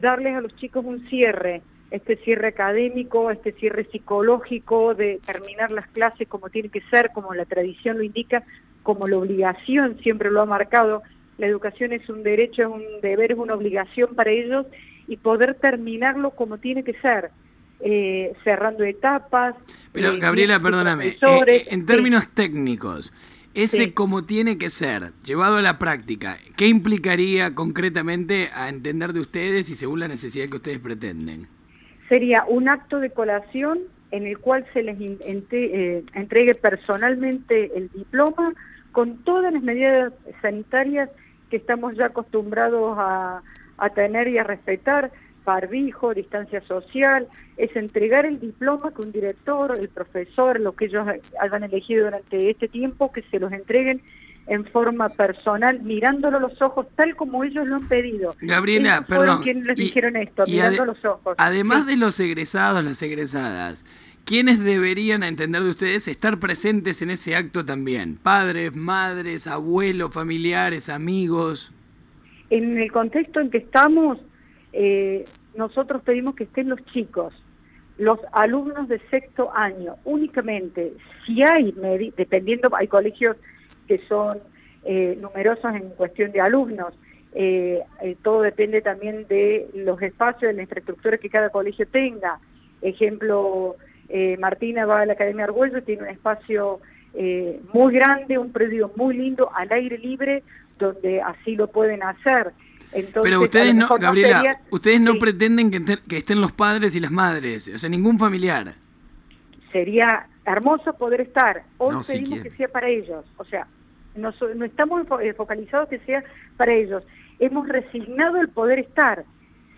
darles 0.00 0.34
a 0.34 0.40
los 0.40 0.56
chicos 0.56 0.82
un 0.86 1.06
cierre, 1.08 1.60
este 1.90 2.16
cierre 2.16 2.48
académico, 2.48 3.30
este 3.30 3.52
cierre 3.52 3.84
psicológico, 3.92 4.94
de 4.94 5.20
terminar 5.26 5.72
las 5.72 5.88
clases 5.88 6.26
como 6.26 6.48
tiene 6.48 6.70
que 6.70 6.80
ser, 6.90 7.10
como 7.12 7.34
la 7.34 7.44
tradición 7.44 7.98
lo 7.98 8.02
indica, 8.02 8.44
como 8.82 9.06
la 9.06 9.18
obligación 9.18 9.98
siempre 9.98 10.30
lo 10.30 10.40
ha 10.40 10.46
marcado. 10.46 11.02
La 11.38 11.46
educación 11.46 11.92
es 11.92 12.08
un 12.08 12.22
derecho, 12.22 12.62
es 12.62 12.68
un 12.68 12.84
deber, 13.00 13.32
es 13.32 13.38
una 13.38 13.54
obligación 13.54 14.14
para 14.14 14.30
ellos 14.30 14.66
y 15.06 15.16
poder 15.16 15.54
terminarlo 15.54 16.30
como 16.32 16.58
tiene 16.58 16.84
que 16.84 16.94
ser, 16.94 17.30
eh, 17.80 18.32
cerrando 18.44 18.84
etapas. 18.84 19.54
Pero, 19.92 20.12
eh, 20.12 20.18
Gabriela, 20.18 20.60
perdóname, 20.60 21.06
eh, 21.08 21.66
en 21.70 21.80
Sí. 21.80 21.86
términos 21.86 22.28
técnicos, 22.34 23.12
ese 23.54 23.84
Sí. 23.84 23.92
como 23.92 24.24
tiene 24.24 24.58
que 24.58 24.68
ser, 24.70 25.12
llevado 25.24 25.56
a 25.56 25.62
la 25.62 25.78
práctica, 25.78 26.38
¿qué 26.56 26.66
implicaría 26.66 27.54
concretamente 27.54 28.50
a 28.54 28.68
entender 28.68 29.12
de 29.12 29.20
ustedes 29.20 29.70
y 29.70 29.76
según 29.76 30.00
la 30.00 30.08
necesidad 30.08 30.48
que 30.48 30.56
ustedes 30.56 30.78
pretenden? 30.80 31.46
sería 32.08 32.44
un 32.48 32.68
acto 32.68 33.00
de 33.00 33.10
colación 33.10 33.80
en 34.10 34.26
el 34.26 34.38
cual 34.38 34.64
se 34.72 34.82
les 34.82 34.96
eh, 35.00 36.04
entregue 36.14 36.54
personalmente 36.54 37.70
el 37.76 37.90
diploma 37.90 38.54
con 38.92 39.18
todas 39.24 39.52
las 39.52 39.62
medidas 39.62 40.12
sanitarias 40.40 41.10
que 41.50 41.56
estamos 41.56 41.96
ya 41.96 42.06
acostumbrados 42.06 42.96
a, 42.98 43.42
a 43.78 43.90
tener 43.90 44.28
y 44.28 44.38
a 44.38 44.44
respetar, 44.44 45.10
barbijo, 45.44 46.12
distancia 46.14 46.60
social, 46.62 47.26
es 47.56 47.74
entregar 47.74 48.26
el 48.26 48.38
diploma 48.38 48.92
que 48.94 49.02
un 49.02 49.12
director, 49.12 49.76
el 49.78 49.88
profesor, 49.88 50.60
lo 50.60 50.72
que 50.72 50.86
ellos 50.86 51.06
hayan 51.40 51.62
elegido 51.64 52.04
durante 52.04 52.50
este 52.50 52.68
tiempo, 52.68 53.10
que 53.12 53.22
se 53.30 53.38
los 53.40 53.50
entreguen 53.52 54.02
en 54.46 54.64
forma 54.66 55.08
personal, 55.10 55.80
mirándolo 55.82 56.38
a 56.38 56.40
los 56.40 56.60
ojos, 56.62 56.86
tal 56.96 57.16
como 57.16 57.44
ellos 57.44 57.66
lo 57.66 57.76
han 57.76 57.88
pedido. 57.88 58.34
Gabriela, 58.40 59.04
perdón. 59.06 59.42
quienes 59.42 59.64
les 59.64 59.78
y- 59.78 59.82
dijeron 59.84 60.16
esto, 60.16 60.44
mirando 60.46 60.86
los 60.86 61.04
ojos. 61.04 61.34
Además 61.38 61.80
Sí. 61.84 61.86
de 61.92 61.96
los 61.96 62.18
egresados, 62.20 62.82
las 62.84 63.02
egresadas, 63.02 63.84
¿quiénes 64.28 64.62
deberían, 64.62 65.22
a 65.22 65.28
entender 65.28 65.62
de 65.62 65.70
ustedes, 65.70 66.06
estar 66.06 66.38
presentes 66.38 67.00
en 67.00 67.10
ese 67.10 67.34
acto 67.34 67.64
también? 67.64 68.16
Padres, 68.16 68.76
madres, 68.76 69.46
abuelos, 69.46 70.12
familiares, 70.12 70.90
amigos. 70.90 71.72
En 72.50 72.76
el 72.76 72.92
contexto 72.92 73.40
en 73.40 73.50
que 73.50 73.58
estamos, 73.58 74.18
eh, 74.74 75.24
nosotros 75.56 76.02
pedimos 76.02 76.34
que 76.34 76.44
estén 76.44 76.68
los 76.68 76.84
chicos, 76.92 77.32
los 77.96 78.20
alumnos 78.32 78.86
de 78.88 79.00
sexto 79.10 79.50
año, 79.54 79.94
únicamente. 80.04 80.92
Si 81.24 81.42
hay, 81.42 81.74
dependiendo, 82.14 82.68
hay 82.76 82.86
colegios 82.86 83.36
que 83.86 83.98
son 84.08 84.38
eh, 84.84 85.16
numerosos 85.20 85.74
en 85.74 85.88
cuestión 85.90 86.32
de 86.32 86.42
alumnos, 86.42 86.94
eh, 87.32 87.82
eh, 88.02 88.16
todo 88.22 88.42
depende 88.42 88.82
también 88.82 89.26
de 89.26 89.70
los 89.74 90.00
espacios, 90.02 90.50
de 90.50 90.52
la 90.52 90.62
infraestructura 90.62 91.16
que 91.16 91.30
cada 91.30 91.48
colegio 91.48 91.86
tenga. 91.88 92.38
Ejemplo, 92.82 93.76
eh, 94.08 94.36
Martina 94.38 94.86
va 94.86 95.00
a 95.02 95.06
la 95.06 95.12
Academia 95.14 95.44
Argüello, 95.44 95.82
tiene 95.82 96.02
un 96.02 96.08
espacio 96.08 96.80
eh, 97.14 97.60
muy 97.72 97.92
grande, 97.94 98.38
un 98.38 98.52
predio 98.52 98.90
muy 98.96 99.16
lindo, 99.16 99.50
al 99.54 99.70
aire 99.72 99.98
libre, 99.98 100.42
donde 100.78 101.20
así 101.22 101.56
lo 101.56 101.66
pueden 101.70 102.02
hacer. 102.02 102.52
Entonces, 102.92 103.22
Pero 103.22 103.40
ustedes 103.42 103.74
no, 103.74 103.86
Gabriela, 103.98 104.36
sería- 104.40 104.60
ustedes 104.70 105.00
no 105.00 105.12
sí, 105.12 105.18
pretenden 105.18 105.70
que, 105.70 106.16
estén 106.16 106.40
los 106.40 106.52
padres 106.52 106.94
y 106.96 107.00
las 107.00 107.10
madres, 107.10 107.68
o 107.74 107.76
sea, 107.78 107.88
ningún 107.90 108.18
familiar. 108.18 108.74
sería 109.72 110.26
hermoso 110.46 110.94
poder 110.94 111.20
estar. 111.20 111.62
Hoy 111.78 111.94
No, 111.94 112.02
si 112.02 112.14
pedimos 112.14 112.40
que 112.40 112.50
sea 112.52 112.68
para 112.68 112.88
ellos. 112.88 113.24
O 113.36 113.44
sea, 113.44 113.66
no, 114.14 114.32
no 114.56 114.64
estamos 114.64 115.02
enfo- 115.06 115.20
eh, 115.22 115.34
focalizados 115.34 115.88
que 115.88 115.98
sea 116.00 116.24
para 116.56 116.72
ellos. 116.72 117.04
Hemos 117.38 117.68
resignado 117.68 118.40
el 118.40 118.48
poder 118.48 118.78
estar. 118.78 119.24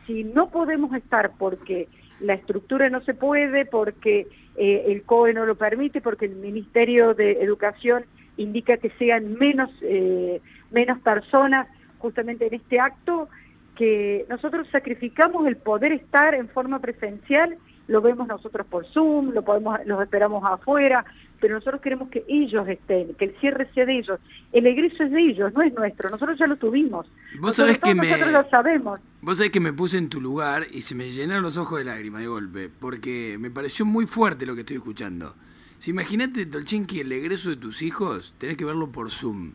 Si 0.06 0.24
no 0.24 0.48
podemos 0.50 0.94
estar 0.94 1.32
porque 1.38 1.88
la 2.20 2.34
estructura 2.34 2.88
no 2.90 3.00
se 3.02 3.14
puede, 3.14 3.64
porque 3.64 4.28
eh, 4.56 4.84
el 4.88 5.02
COE 5.02 5.34
no 5.34 5.46
lo 5.46 5.56
permite, 5.56 6.00
porque 6.00 6.26
el 6.26 6.36
Ministerio 6.36 7.14
de 7.14 7.42
Educación 7.42 8.04
indica 8.36 8.76
que 8.76 8.90
sean 8.98 9.34
menos, 9.34 9.70
eh, 9.82 10.40
menos 10.70 10.98
personas 11.00 11.66
justamente 11.98 12.46
en 12.46 12.54
este 12.54 12.80
acto, 12.80 13.28
que 13.76 14.26
nosotros 14.28 14.68
sacrificamos 14.70 15.46
el 15.46 15.56
poder 15.56 15.92
estar 15.92 16.34
en 16.34 16.48
forma 16.48 16.80
presencial, 16.80 17.56
lo 17.90 18.00
vemos 18.00 18.26
nosotros 18.28 18.66
por 18.66 18.86
Zoom, 18.86 19.32
lo 19.34 19.42
podemos, 19.44 19.78
los 19.84 20.00
esperamos 20.02 20.42
afuera, 20.44 21.04
pero 21.40 21.54
nosotros 21.54 21.80
queremos 21.80 22.08
que 22.08 22.24
ellos 22.28 22.66
estén, 22.68 23.14
que 23.14 23.24
el 23.26 23.34
cierre 23.40 23.68
sea 23.74 23.84
de 23.84 23.98
ellos. 23.98 24.20
El 24.52 24.66
egreso 24.66 25.02
es 25.02 25.10
de 25.10 25.20
ellos, 25.20 25.52
no 25.52 25.62
es 25.62 25.74
nuestro, 25.74 26.08
nosotros 26.10 26.38
ya 26.38 26.46
lo 26.46 26.56
tuvimos. 26.56 27.06
Vos 27.40 27.56
sabés 27.56 27.78
que 27.78 27.94
me- 27.94 28.10
Nosotros 28.10 28.32
lo 28.32 28.48
sabemos. 28.50 29.00
Vos 29.22 29.36
sabés 29.38 29.50
que 29.52 29.60
me 29.60 29.72
puse 29.72 29.98
en 29.98 30.08
tu 30.08 30.20
lugar 30.20 30.64
y 30.72 30.82
se 30.82 30.94
me 30.94 31.10
llenaron 31.10 31.42
los 31.42 31.56
ojos 31.56 31.78
de 31.80 31.84
lágrimas 31.84 32.20
de 32.22 32.28
golpe, 32.28 32.68
porque 32.80 33.36
me 33.40 33.50
pareció 33.50 33.84
muy 33.84 34.06
fuerte 34.06 34.46
lo 34.46 34.54
que 34.54 34.60
estoy 34.60 34.76
escuchando. 34.76 35.34
Si 35.78 35.90
imagínate, 35.90 36.44
Tolchinki, 36.46 37.00
el 37.00 37.10
egreso 37.10 37.50
de 37.50 37.56
tus 37.56 37.82
hijos, 37.82 38.34
tenés 38.38 38.56
que 38.56 38.64
verlo 38.64 38.90
por 38.92 39.10
Zoom. 39.10 39.52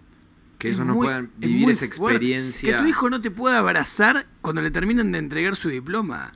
Que 0.57 0.69
Es 0.69 0.75
ellos 0.77 0.87
no 0.87 0.95
muy- 0.95 1.05
puedan 1.07 1.29
vivir 1.37 1.69
esa 1.69 1.85
fuerte. 1.87 2.15
experiencia. 2.17 2.71
Que 2.77 2.81
tu 2.81 2.87
hijo 2.89 3.09
no 3.09 3.21
te 3.21 3.29
pueda 3.29 3.59
abrazar 3.59 4.25
cuando 4.41 4.61
le 4.61 4.71
terminan 4.71 5.11
de 5.11 5.19
entregar 5.19 5.55
su 5.55 5.69
diploma. 5.69 6.33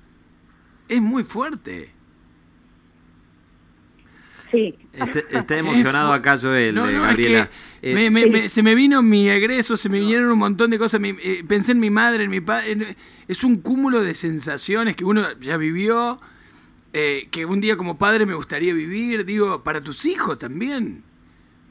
Es 0.89 1.01
muy 1.01 1.23
fuerte. 1.23 1.91
Sí. 4.51 4.75
Está, 4.93 5.19
está 5.31 5.57
emocionado 5.57 6.11
acá 6.11 6.35
Joel, 6.35 6.73
No, 6.73 6.89
eh, 6.89 6.95
es 7.11 7.15
que 7.15 7.47
Eh, 7.81 7.93
me- 7.93 8.09
me- 8.09 8.23
sí. 8.23 8.29
me- 8.31 8.49
se 8.49 8.63
me 8.63 8.73
vino 8.75 9.01
mi 9.03 9.29
egreso, 9.29 9.77
se 9.77 9.87
me 9.87 9.99
vinieron 9.99 10.29
un 10.31 10.39
montón 10.39 10.71
de 10.71 10.79
cosas. 10.79 10.99
mi- 10.99 11.15
eh, 11.21 11.43
pensé 11.47 11.71
en 11.73 11.79
mi 11.79 11.89
madre, 11.91 12.23
en 12.25 12.31
mi 12.31 12.41
padre. 12.41 12.97
Es 13.27 13.43
un 13.43 13.57
cúmulo 13.57 14.01
de 14.01 14.15
sensaciones 14.15 14.95
que 14.95 15.05
uno 15.05 15.39
ya 15.39 15.55
vivió, 15.57 16.19
eh, 16.93 17.27
que 17.31 17.45
un 17.45 17.61
día 17.61 17.77
como 17.77 17.97
padre 17.99 18.25
me 18.25 18.33
gustaría 18.33 18.73
vivir. 18.73 19.23
Digo, 19.23 19.63
para 19.63 19.81
tus 19.81 20.05
hijos 20.05 20.39
también. 20.39 21.03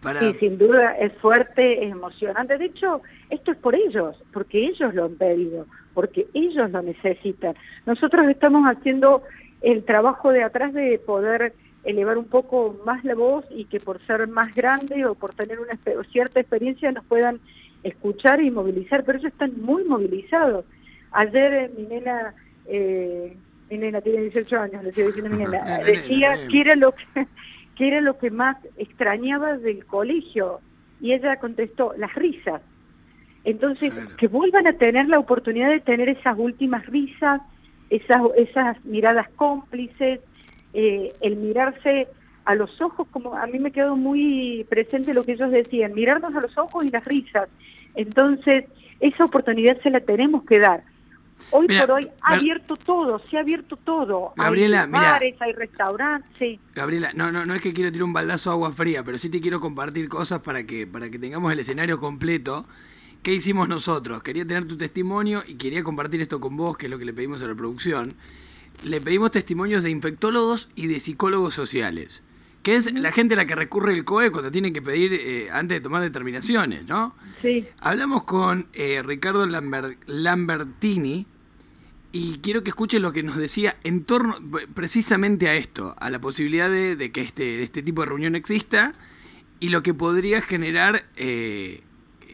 Para... 0.02 0.20
Sí, 0.20 0.36
sin 0.40 0.58
duda 0.58 0.92
es 0.98 1.12
fuerte, 1.14 1.84
es 1.84 1.90
emocionante. 1.90 2.56
De 2.58 2.66
hecho, 2.66 3.02
esto 3.30 3.52
es 3.52 3.58
por 3.58 3.74
ellos, 3.74 4.16
porque 4.32 4.66
ellos 4.66 4.94
lo 4.94 5.06
han 5.06 5.16
pedido, 5.16 5.66
porque 5.94 6.26
ellos 6.34 6.70
lo 6.70 6.82
necesitan. 6.82 7.54
Nosotros 7.86 8.28
estamos 8.28 8.64
haciendo 8.64 9.22
el 9.62 9.84
trabajo 9.84 10.30
de 10.30 10.44
atrás 10.44 10.72
de 10.72 10.98
poder 10.98 11.52
elevar 11.84 12.18
un 12.18 12.26
poco 12.26 12.78
más 12.84 13.04
la 13.04 13.14
voz 13.14 13.44
y 13.50 13.64
que 13.64 13.80
por 13.80 14.04
ser 14.06 14.26
más 14.28 14.54
grande 14.54 15.06
o 15.06 15.14
por 15.14 15.34
tener 15.34 15.58
una 15.60 15.78
cierta 16.10 16.40
experiencia 16.40 16.92
nos 16.92 17.04
puedan 17.04 17.40
escuchar 17.82 18.42
y 18.42 18.50
movilizar, 18.50 19.04
pero 19.04 19.18
ellos 19.18 19.32
están 19.32 19.60
muy 19.60 19.84
movilizados. 19.84 20.64
Ayer 21.12 21.52
eh, 21.54 21.70
mi 21.76 21.84
nena, 21.84 22.34
eh, 22.66 23.36
mi 23.70 23.78
nena 23.78 24.00
tiene 24.00 24.22
18 24.22 24.60
años, 24.60 24.84
le 24.84 24.92
sigo 24.92 25.08
diciendo 25.08 25.30
mi 25.30 25.44
nena, 25.44 25.64
Nena, 25.64 25.78
decía 25.78 26.36
nena. 26.36 26.48
que 26.50 26.60
era 26.60 26.74
lo 26.76 26.92
que 26.92 27.26
que 27.78 27.86
era 27.86 28.00
lo 28.00 28.18
que 28.18 28.30
más 28.30 28.56
extrañaba 28.76 29.56
del 29.56 29.86
colegio. 29.86 30.58
Y 31.00 31.12
ella 31.12 31.36
contestó, 31.36 31.94
las 31.96 32.12
risas. 32.16 32.60
Entonces, 33.44 33.92
Claro. 33.92 34.16
que 34.16 34.26
vuelvan 34.26 34.66
a 34.66 34.72
tener 34.72 35.08
la 35.08 35.20
oportunidad 35.20 35.70
de 35.70 35.78
tener 35.80 36.08
esas 36.08 36.36
últimas 36.36 36.84
risas, 36.86 37.40
esas, 37.88 38.20
esas 38.36 38.84
miradas 38.84 39.28
cómplices, 39.36 40.20
eh, 40.74 41.14
el 41.20 41.36
mirarse 41.36 42.08
a 42.44 42.56
los 42.56 42.80
ojos, 42.80 43.06
como 43.12 43.34
a 43.34 43.46
mí 43.46 43.60
me 43.60 43.70
quedó 43.70 43.94
muy 43.96 44.66
presente 44.68 45.14
lo 45.14 45.22
que 45.22 45.32
ellos 45.32 45.52
decían, 45.52 45.94
mirarnos 45.94 46.34
a 46.34 46.40
los 46.40 46.58
ojos 46.58 46.84
y 46.84 46.90
las 46.90 47.04
risas. 47.04 47.48
Entonces, 47.94 48.64
esa 48.98 49.24
oportunidad 49.24 49.80
se 49.82 49.90
la 49.90 50.00
tenemos 50.00 50.44
que 50.44 50.58
dar. 50.58 50.82
Hoy 51.50 51.66
Mira, 51.68 51.86
por 51.86 51.96
hoy 51.96 52.08
ha 52.20 52.34
abierto 52.34 52.76
todo, 52.76 53.20
se 53.30 53.36
ha 53.36 53.40
abierto 53.40 53.76
todo. 53.76 54.32
Gabriela, 54.36 54.82
hay 54.82 54.86
mira. 54.88 55.00
bares, 55.12 55.36
hay 55.40 55.52
restaurantes, 55.52 56.30
sí. 56.38 56.60
Gabriela, 56.74 57.12
no, 57.14 57.32
no, 57.32 57.46
no 57.46 57.54
es 57.54 57.62
que 57.62 57.72
quiero 57.72 57.90
tirar 57.90 58.04
un 58.04 58.12
baldazo 58.12 58.50
de 58.50 58.54
agua 58.54 58.72
fría, 58.72 59.02
pero 59.02 59.18
sí 59.18 59.30
te 59.30 59.40
quiero 59.40 59.60
compartir 59.60 60.08
cosas 60.08 60.40
para 60.40 60.64
que, 60.64 60.86
para 60.86 61.10
que 61.10 61.18
tengamos 61.18 61.52
el 61.52 61.60
escenario 61.60 61.98
completo. 61.98 62.66
¿Qué 63.22 63.32
hicimos 63.32 63.68
nosotros? 63.68 64.22
Quería 64.22 64.46
tener 64.46 64.66
tu 64.66 64.76
testimonio 64.76 65.42
y 65.46 65.54
quería 65.56 65.82
compartir 65.82 66.20
esto 66.20 66.40
con 66.40 66.56
vos, 66.56 66.76
que 66.76 66.86
es 66.86 66.90
lo 66.90 66.98
que 66.98 67.04
le 67.04 67.12
pedimos 67.12 67.42
a 67.42 67.46
la 67.46 67.54
producción. 67.54 68.14
Le 68.84 69.00
pedimos 69.00 69.32
testimonios 69.32 69.82
de 69.82 69.90
infectólogos 69.90 70.68
y 70.76 70.86
de 70.86 71.00
psicólogos 71.00 71.54
sociales, 71.54 72.22
que 72.62 72.76
es 72.76 72.92
la 72.92 73.12
gente 73.12 73.34
a 73.34 73.36
la 73.36 73.46
que 73.46 73.54
recurre 73.54 73.94
el 73.94 74.04
COE 74.04 74.30
cuando 74.30 74.50
tienen 74.50 74.72
que 74.72 74.82
pedir 74.82 75.12
eh, 75.14 75.48
antes 75.50 75.76
de 75.76 75.80
tomar 75.80 76.02
determinaciones, 76.02 76.84
¿no? 76.86 77.14
Sí. 77.40 77.66
Hablamos 77.80 78.24
con 78.24 78.66
eh, 78.72 79.02
Ricardo 79.04 79.46
Lamber- 79.46 79.96
Lambertini 80.06 81.26
y 82.10 82.38
quiero 82.38 82.62
que 82.64 82.70
escuchen 82.70 83.02
lo 83.02 83.12
que 83.12 83.22
nos 83.22 83.36
decía 83.36 83.76
en 83.84 84.04
torno 84.04 84.36
precisamente 84.74 85.48
a 85.48 85.54
esto, 85.54 85.94
a 85.98 86.10
la 86.10 86.18
posibilidad 86.20 86.68
de, 86.70 86.96
de 86.96 87.12
que 87.12 87.20
este, 87.20 87.42
de 87.42 87.62
este 87.62 87.82
tipo 87.82 88.02
de 88.02 88.08
reunión 88.08 88.34
exista 88.34 88.92
y 89.60 89.68
lo 89.68 89.82
que 89.82 89.94
podría 89.94 90.40
generar 90.42 91.04
eh, 91.16 91.82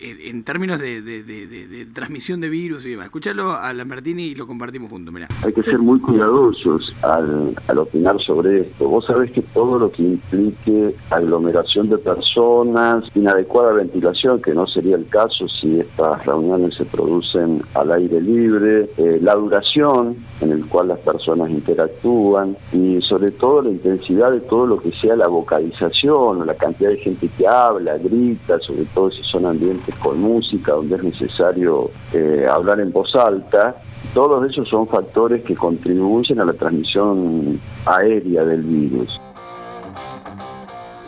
en, 0.00 0.44
términos 0.44 0.78
de, 0.78 1.86
transmisión 1.92 2.40
de 2.40 2.48
virus 2.48 2.84
y 2.86 2.90
demás. 2.90 3.06
Escúchalo 3.06 3.52
a 3.52 3.72
Lambertini 3.72 4.24
y 4.24 4.34
lo 4.34 4.46
compartimos 4.46 4.90
juntos, 4.90 5.12
mirá. 5.12 5.28
hay 5.42 5.52
que 5.52 5.62
ser 5.62 5.78
muy 5.78 6.00
cuidadosos 6.00 6.94
al, 7.02 7.54
al 7.68 7.78
opinar 7.78 8.20
sobre 8.20 8.62
esto. 8.62 8.88
Vos 8.88 9.06
sabés 9.06 9.30
que 9.32 9.42
todo 9.42 9.78
lo 9.78 9.90
que 9.90 10.02
implique 10.02 10.94
aglomeración 11.10 11.88
de 11.88 11.98
personas, 11.98 13.04
inadecuada 13.14 13.72
ventilación, 13.72 14.40
que 14.42 14.54
no 14.54 14.66
sería 14.66 14.96
el 14.96 15.06
caso 15.08 15.46
si 15.48 15.80
estas 15.80 16.24
reuniones 16.26 16.74
se 16.74 16.84
producen 16.84 17.62
al 17.74 17.92
aire 17.92 18.20
libre, 18.20 18.88
eh, 18.96 19.18
la 19.20 19.34
duración 19.34 20.16
en 20.40 20.52
el 20.52 20.66
cual 20.66 20.88
las 20.88 20.98
personas 21.00 21.50
interactúan 21.50 22.56
y 22.72 23.00
sobre 23.02 23.30
todo 23.30 23.62
la 23.62 23.70
intensidad 23.70 24.32
de 24.32 24.40
todo 24.40 24.66
lo 24.66 24.80
que 24.80 24.92
sea 24.92 25.16
la 25.16 25.28
vocalización, 25.28 26.42
o 26.42 26.44
la 26.44 26.54
cantidad 26.54 26.90
de 26.90 26.98
gente 26.98 27.28
que 27.36 27.46
habla, 27.46 27.98
grita, 27.98 28.58
sobre 28.60 28.84
todo 28.86 29.10
si 29.10 29.22
son 29.22 29.46
ambientes 29.46 29.83
con 29.92 30.20
música, 30.20 30.72
donde 30.72 30.96
es 30.96 31.02
necesario 31.02 31.90
eh, 32.12 32.46
hablar 32.50 32.80
en 32.80 32.92
voz 32.92 33.14
alta, 33.14 33.76
todos 34.12 34.48
esos 34.50 34.68
son 34.68 34.86
factores 34.88 35.42
que 35.44 35.54
contribuyen 35.54 36.40
a 36.40 36.44
la 36.44 36.52
transmisión 36.52 37.60
aérea 37.86 38.44
del 38.44 38.62
virus. 38.62 39.20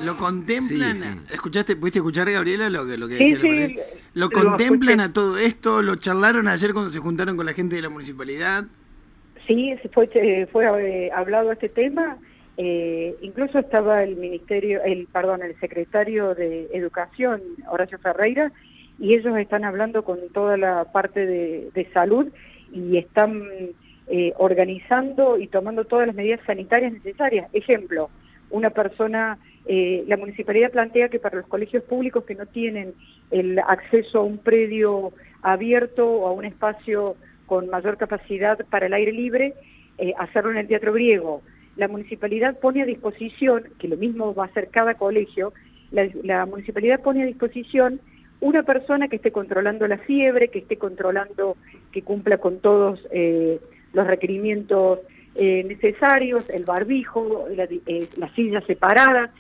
¿Lo 0.05 0.17
contemplan? 0.17 0.95
Sí, 0.95 1.03
sí. 1.03 1.35
¿Escuchaste, 1.35 1.77
pudiste 1.77 2.01
escuchar, 2.01 2.31
Gabriela, 2.31 2.69
lo 2.69 2.87
que, 2.87 2.97
lo 2.99 3.09
que 3.09 3.17
Sí, 3.17 3.33
decía 3.33 3.41
sí, 3.41 3.49
Lambertini? 3.49 3.81
¿Lo 4.15 4.31
contemplan 4.31 5.01
a 5.01 5.13
todo 5.13 5.39
esto? 5.39 5.83
¿Lo 5.83 5.97
charlaron 5.97 6.49
ayer 6.49 6.73
cuando 6.73 6.91
se 6.91 7.01
juntaron 7.01 7.37
con 7.37 7.47
la 7.47 7.53
gente 7.53 7.77
de 7.77 7.83
la 7.83 7.89
municipalidad? 7.89 8.65
Sí, 9.47 9.75
fue, 9.93 10.09
fue 10.53 10.67
eh, 10.83 11.11
hablado 11.13 11.53
este 11.53 11.69
tema. 11.69 12.17
Eh, 12.57 13.15
incluso 13.21 13.59
estaba 13.59 14.03
el 14.03 14.17
ministerio, 14.17 14.83
el 14.83 15.07
perdón, 15.13 15.43
el 15.43 15.59
secretario 15.61 16.35
de 16.35 16.69
Educación, 16.73 17.43
Horacio 17.69 17.99
Ferreira, 17.99 18.53
y 18.99 19.15
ellos 19.15 19.37
están 19.37 19.65
hablando 19.65 20.05
con 20.05 20.19
toda 20.33 20.57
la 20.57 20.85
parte 20.93 21.27
de, 21.27 21.89
salud 21.93 22.29
y 22.73 22.97
están 22.97 23.43
eh, 24.09 24.33
organizando 24.39 25.39
y 25.39 25.49
tomando 25.49 25.85
todas 25.85 26.07
las 26.07 26.17
medidas 26.17 26.41
sanitarias 26.47 26.93
necesarias. 26.93 27.49
Ejemplo, 27.53 28.09
una 28.51 28.71
persona, 28.71 29.39
eh, 29.67 30.05
la 30.07 30.17
municipalidad 30.17 30.71
plantea 30.71 31.09
que 31.09 31.19
para 31.19 31.37
los 31.37 31.47
colegios 31.47 31.83
públicos 31.85 32.25
que 32.25 32.35
no 32.35 32.47
tienen 32.47 32.95
el 33.31 33.59
acceso 33.59 34.21
a 34.21 34.23
un 34.23 34.39
predio 34.39 35.13
abierto 35.43 36.09
o 36.09 36.29
a 36.29 36.33
un 36.33 36.45
espacio 36.45 37.17
con 37.47 37.69
mayor 37.69 37.97
capacidad 37.97 38.59
para 38.71 38.87
el 38.87 38.95
aire 38.95 39.13
libre, 39.13 39.55
eh, 39.99 40.13
hacerlo 40.19 40.51
en 40.53 40.59
el 40.59 40.69
Teatro 40.69 40.93
Griego. 40.93 41.43
La 41.77 41.89
municipalidad 41.89 42.59
pone 42.59 42.83
a 42.83 42.87
disposición, 42.87 43.65
que 43.79 43.89
lo 43.89 43.97
mismo 43.97 44.35
va 44.35 44.45
a 44.45 44.47
hacer 44.47 44.69
cada 44.71 44.95
colegio, 44.95 45.53
la, 45.91 46.09
la 46.23 46.47
municipalidad 46.47 47.01
pone 47.01 47.23
a 47.23 47.27
disposición 47.27 48.01
una 48.41 48.63
persona 48.65 49.09
que 49.09 49.17
esté 49.17 49.31
controlando 49.31 49.87
la 49.87 49.99
fiebre, 49.99 50.49
que 50.49 50.59
esté 50.61 50.77
controlando, 50.77 51.57
que 51.93 52.03
cumpla 52.03 52.39
con 52.39 52.61
todos 52.61 53.01
eh, 53.11 53.61
los 53.93 54.07
requerimientos 54.07 55.01
eh, 55.35 55.65
necesarios, 55.65 56.49
el 56.51 56.65
barbijo, 56.65 57.47
la, 57.55 57.65
eh, 57.65 58.09
las 58.17 58.33
sillas 58.33 58.65
separadas, 58.67 59.31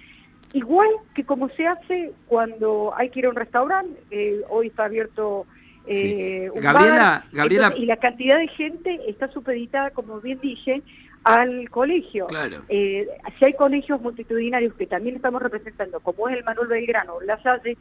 igual 0.52 0.88
que 1.14 1.24
como 1.24 1.48
se 1.50 1.66
hace 1.66 2.12
cuando 2.26 2.92
hay 2.96 3.10
que 3.10 3.18
ir 3.20 3.26
a 3.26 3.30
un 3.30 3.36
restaurante, 3.36 3.98
eh, 4.10 4.40
hoy 4.48 4.68
está 4.68 4.84
abierto 4.84 5.46
eh, 5.86 6.50
un 6.52 6.60
Gabriela- 6.60 6.96
bar. 6.96 7.24
Gabriela- 7.32 7.66
Entonces, 7.66 7.82
y 7.84 7.86
la 7.86 7.96
cantidad 7.98 8.38
de 8.38 8.48
gente 8.48 9.00
está 9.08 9.28
supeditada, 9.28 9.90
como 9.90 10.20
bien 10.20 10.38
dije, 10.40 10.82
al 11.26 11.68
colegio. 11.70 12.26
Claro. 12.26 12.62
Eh, 12.68 13.06
si 13.38 13.44
hay 13.46 13.54
colegios 13.54 14.00
multitudinarios 14.00 14.74
que 14.74 14.86
también 14.86 15.16
estamos 15.16 15.42
representando, 15.42 16.00
como 16.00 16.28
es 16.28 16.36
el 16.38 16.44
Manuel 16.44 16.68
Belgrano 16.68 17.14
o 17.14 17.20
La 17.22 17.42
Salle, 17.42 17.76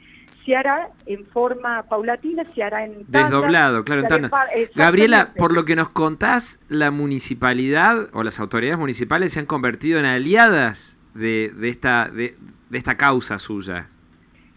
se 0.45 0.55
hará 0.55 0.89
en 1.05 1.25
forma 1.27 1.83
paulatina, 1.83 2.43
se 2.53 2.63
hará 2.63 2.85
en 2.85 3.05
tanda, 3.05 3.23
Desdoblado, 3.25 3.83
claro, 3.83 4.01
en 4.01 4.07
tanda. 4.07 4.29
par- 4.29 4.47
Gabriela, 4.75 5.33
por 5.37 5.53
lo 5.53 5.63
que 5.65 5.75
nos 5.75 5.89
contás, 5.89 6.59
la 6.69 6.91
municipalidad 6.91 8.09
o 8.13 8.23
las 8.23 8.39
autoridades 8.39 8.79
municipales 8.79 9.33
se 9.33 9.39
han 9.39 9.45
convertido 9.45 9.99
en 9.99 10.05
aliadas 10.05 10.97
de, 11.13 11.51
de 11.55 11.69
esta, 11.69 12.09
de, 12.09 12.35
de 12.69 12.77
esta 12.77 12.95
causa 12.97 13.37
suya. 13.39 13.87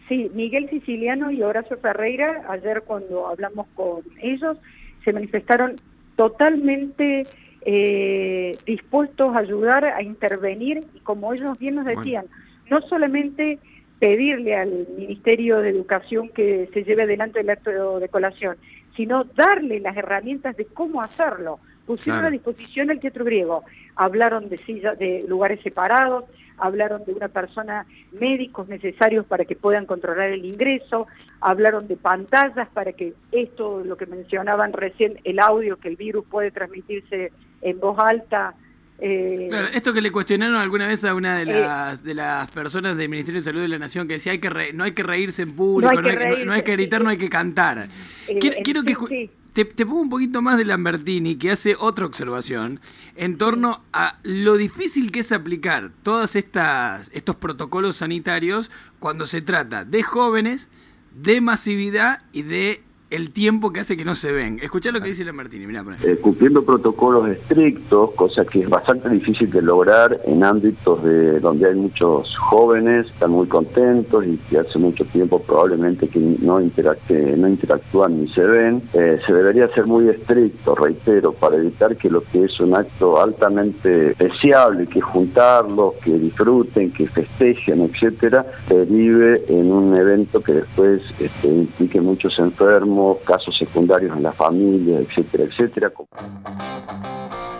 Sí, 0.09 0.31
Miguel 0.35 0.71
Siciliano 0.71 1.31
y 1.31 1.43
Horacio 1.43 1.77
Ferreira, 1.79 2.43
ayer 2.49 2.83
cuando 2.87 3.29
hablamos 3.29 3.67
con 3.75 4.01
ellos, 4.23 4.57
se 5.05 5.13
manifestaron 5.13 5.77
totalmente 6.17 7.27
eh, 7.71 8.57
dispuestos 8.65 9.37
a 9.37 9.41
ayudar, 9.41 9.85
a 9.85 10.03
intervenir, 10.03 10.85
y 10.95 11.01
como 11.01 11.35
ellos 11.35 11.59
bien 11.59 11.75
nos 11.75 11.85
Bueno. 11.85 12.01
decían, 12.01 12.25
no 12.71 12.81
solamente 12.81 13.59
pedirle 13.99 14.57
al 14.57 14.87
Ministerio 14.97 15.59
de 15.59 15.69
Educación 15.69 16.31
que 16.31 16.71
se 16.73 16.83
lleve 16.85 17.03
adelante 17.03 17.41
el 17.41 17.51
acto 17.51 18.01
de 18.01 18.09
colación, 18.09 18.57
sino 18.97 19.25
darle 19.25 19.81
las 19.81 19.95
herramientas 19.99 20.57
de 20.57 20.65
cómo 20.65 21.03
hacerlo. 21.03 21.59
Pusieron 21.85 22.21
Claro. 22.21 22.29
a 22.29 22.31
disposición 22.31 22.91
el 22.91 23.01
teatro 23.01 23.23
griego, 23.27 23.65
hablaron 23.97 24.49
de 24.49 24.57
sillas, 24.65 24.99
de 24.99 25.25
lugares 25.29 25.61
separados, 25.63 26.25
hablaron 26.57 27.05
de 27.05 27.13
una 27.13 27.29
persona, 27.29 27.85
médicos 28.19 28.67
necesarios 28.69 29.27
para 29.27 29.45
que 29.45 29.57
puedan 29.57 29.85
controlar 29.85 30.31
el 30.31 30.45
ingreso, 30.47 31.07
hablaron 31.43 31.87
de 31.87 31.97
pantallas 31.97 32.69
para 32.73 32.93
que 32.95 33.13
esto, 33.31 33.83
lo 33.85 33.97
que 33.99 34.07
mencionaban 34.07 34.73
recién, 34.73 35.19
el 35.25 35.39
audio, 35.39 35.77
que 35.77 35.89
el 35.89 35.97
virus 35.97 36.25
puede 36.25 36.51
transmitirse 36.51 37.31
en 37.63 37.81
voz 37.81 37.99
alta. 37.99 38.55
eh, 39.01 39.47
Claro, 39.49 39.69
esto 39.73 39.93
que 39.93 40.01
le 40.01 40.11
cuestionaron 40.11 40.57
alguna 40.57 40.87
vez 40.89 41.05
a 41.05 41.15
una 41.15 41.37
de 41.37 41.43
Eh, 41.43 41.61
las, 41.61 42.03
de 42.03 42.15
las 42.15 42.51
personas 42.51 42.97
del 42.97 43.09
Ministerio 43.09 43.41
de 43.41 43.45
Salud 43.45 43.61
de 43.61 43.69
la 43.69 43.79
Nación 43.79 44.09
que 44.09 44.15
decía 44.15 44.33
hay 44.33 44.39
que 44.41 44.51
re- 44.51 44.73
no 44.73 44.83
hay 44.85 44.93
que 44.93 45.03
reírse 45.05 45.43
en 45.43 45.53
público, 45.53 45.93
No 45.93 45.99
hay 46.01 46.15
no 46.15 46.19
que 46.19 46.25
hay 46.27 46.45
no- 46.45 46.53
hay 46.53 46.63
que 46.63 46.73
gritar, 46.73 47.01
sí. 47.01 47.05
no 47.05 47.11
hay 47.11 47.17
que 47.19 47.29
cantar. 47.31 47.89
Eh, 48.27 48.39
quiero 48.65 48.83
que 48.83 48.97
sí, 49.09 49.31
te, 49.53 49.65
te 49.65 49.87
pongo 49.87 50.01
un 50.01 50.11
poquito 50.11 50.43
más 50.43 50.57
de 50.59 50.65
Lambertini 50.65 51.37
que 51.37 51.51
hace 51.53 51.77
otra 51.79 52.07
observación 52.07 52.81
en 53.17 53.39
torno 53.39 53.83
a 53.93 54.19
lo 54.25 54.57
difícil 54.57 55.11
que 55.13 55.21
es 55.21 55.31
aplicar 55.33 55.91
todas 56.03 56.35
estas 56.37 57.09
estos 57.13 57.37
protocolos 57.37 57.97
sanitarios 57.97 58.69
cuando 58.99 59.27
se 59.27 59.41
trata 59.43 59.85
de 59.85 60.03
jóvenes, 60.03 60.69
de 61.15 61.41
masividad 61.41 62.23
y 62.33 62.43
de 62.43 62.83
el 63.11 63.31
tiempo 63.31 63.73
que 63.73 63.81
hace 63.81 63.97
que 63.97 64.05
no 64.05 64.15
se 64.15 64.33
ven. 64.33 64.59
Escuchá 64.63 64.91
lo 64.93 65.01
que 65.01 65.09
dice 65.09 65.25
Lambertini, 65.25 65.67
mirá, 65.67 65.83
por 65.83 65.95
ahí. 65.95 65.99
eh, 66.05 66.17
cumpliendo 66.17 66.65
protocolos 66.65 67.29
estrictos, 67.29 68.11
cosa 68.15 68.45
que 68.45 68.61
es 68.61 68.69
bastante 68.69 69.09
difícil 69.09 69.51
de 69.51 69.63
lograr 69.63 70.21
en 70.27 70.45
ámbitos 70.45 71.03
de 71.03 71.41
donde 71.41 71.69
hay 71.69 71.75
muchos 71.75 72.37
jóvenes, 72.37 73.07
están 73.07 73.31
muy 73.31 73.47
contentos 73.47 74.27
y 74.27 74.37
que 74.51 74.59
hace 74.59 74.79
mucho 74.79 75.05
tiempo 75.07 75.41
probablemente 75.41 76.09
que 76.09 76.19
no, 76.19 76.61
interactúan 76.61 78.21
ni 78.21 78.29
se 78.33 78.43
ven, 78.43 78.83
eh, 78.93 79.19
se 79.27 79.33
debería 79.33 79.69
ser 79.75 79.87
muy 79.87 80.09
estricto, 80.09 80.75
reitero, 80.75 81.33
para 81.33 81.57
evitar 81.57 81.97
que 81.97 82.11
lo 82.11 82.23
que 82.23 82.45
es 82.45 82.61
un 82.61 82.75
acto 82.75 83.21
altamente 83.23 84.15
deseable, 84.19 84.87
que 84.87 85.01
juntarlos, 85.01 85.95
que 86.05 86.13
disfruten, 86.19 86.93
que 86.93 87.07
festejen, 87.07 87.83
etcétera, 87.83 88.47
derive 88.69 89.45
en 89.49 89.73
un 89.73 89.97
evento 89.97 90.43
que 90.43 90.53
después 90.55 91.01
este, 91.19 91.49
implique 91.49 92.01
muchos 92.01 92.39
enfermos, 92.39 92.98
casos 93.25 93.57
secundarios 93.57 94.17
en 94.17 94.23
la 94.23 94.33
familia, 94.33 95.01
etcétera, 95.01 95.45
etcétera. 95.45 95.93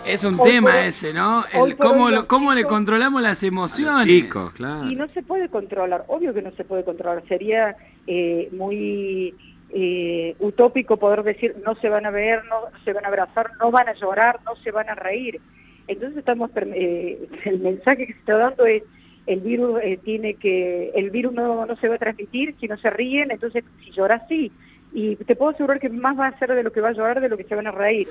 Es 0.05 0.23
un 0.23 0.39
Hoy 0.39 0.49
tema 0.49 0.71
por 0.71 0.79
ese, 0.79 1.13
¿no? 1.13 1.43
El 1.53 1.77
cómo, 1.77 2.09
lo- 2.09 2.53
le 2.55 2.63
controlamos 2.65 3.21
las 3.21 3.43
emociones. 3.43 4.05
Chicos, 4.05 4.53
claro. 4.53 4.89
Y 4.89 4.95
no 4.95 5.07
se 5.09 5.21
puede 5.21 5.49
controlar, 5.49 6.05
obvio 6.07 6.33
que 6.33 6.41
no 6.41 6.51
se 6.51 6.63
puede 6.63 6.83
controlar. 6.83 7.23
Sería 7.27 7.75
eh, 8.07 8.49
muy 8.51 9.35
eh, 9.71 10.35
utópico 10.39 10.97
poder 10.97 11.23
decir 11.23 11.55
no 11.63 11.75
se 11.75 11.89
van 11.89 12.05
a 12.05 12.11
ver, 12.11 12.43
no, 12.45 12.55
se 12.83 12.93
van 12.93 13.05
a 13.05 13.09
abrazar, 13.09 13.51
no 13.59 13.69
van 13.71 13.87
a 13.89 13.93
llorar, 13.93 14.39
no 14.45 14.55
se 14.63 14.71
van 14.71 14.89
a 14.89 14.95
reír. 14.95 15.39
Entonces 15.87 16.17
estamos 16.17 16.49
eh, 16.55 17.27
el 17.45 17.59
mensaje 17.59 18.07
que 18.07 18.13
se 18.13 18.19
está 18.19 18.37
dando 18.37 18.65
es 18.65 18.83
el 19.27 19.41
virus 19.41 19.79
eh, 19.83 19.99
tiene 20.03 20.33
que 20.35 20.89
el 20.95 21.11
virus 21.11 21.33
no, 21.33 21.67
no 21.67 21.75
se 21.75 21.87
va 21.87 21.95
a 21.95 21.99
transmitir 21.99 22.55
si 22.59 22.67
no 22.67 22.77
se 22.77 22.89
ríen, 22.89 23.29
entonces 23.29 23.63
si 23.83 23.91
lloras 23.91 24.23
sí. 24.27 24.51
Y 24.91 25.15
te 25.17 25.35
puedo 25.35 25.51
asegurar 25.51 25.79
que 25.79 25.89
más 25.89 26.17
va 26.19 26.27
a 26.27 26.39
ser 26.39 26.53
de 26.55 26.63
lo 26.63 26.71
que 26.71 26.81
va 26.81 26.89
a 26.89 26.93
llorar 26.93 27.21
de 27.21 27.29
lo 27.29 27.37
que 27.37 27.43
se 27.43 27.53
van 27.55 27.67
a 27.67 27.71
reír. 27.71 28.07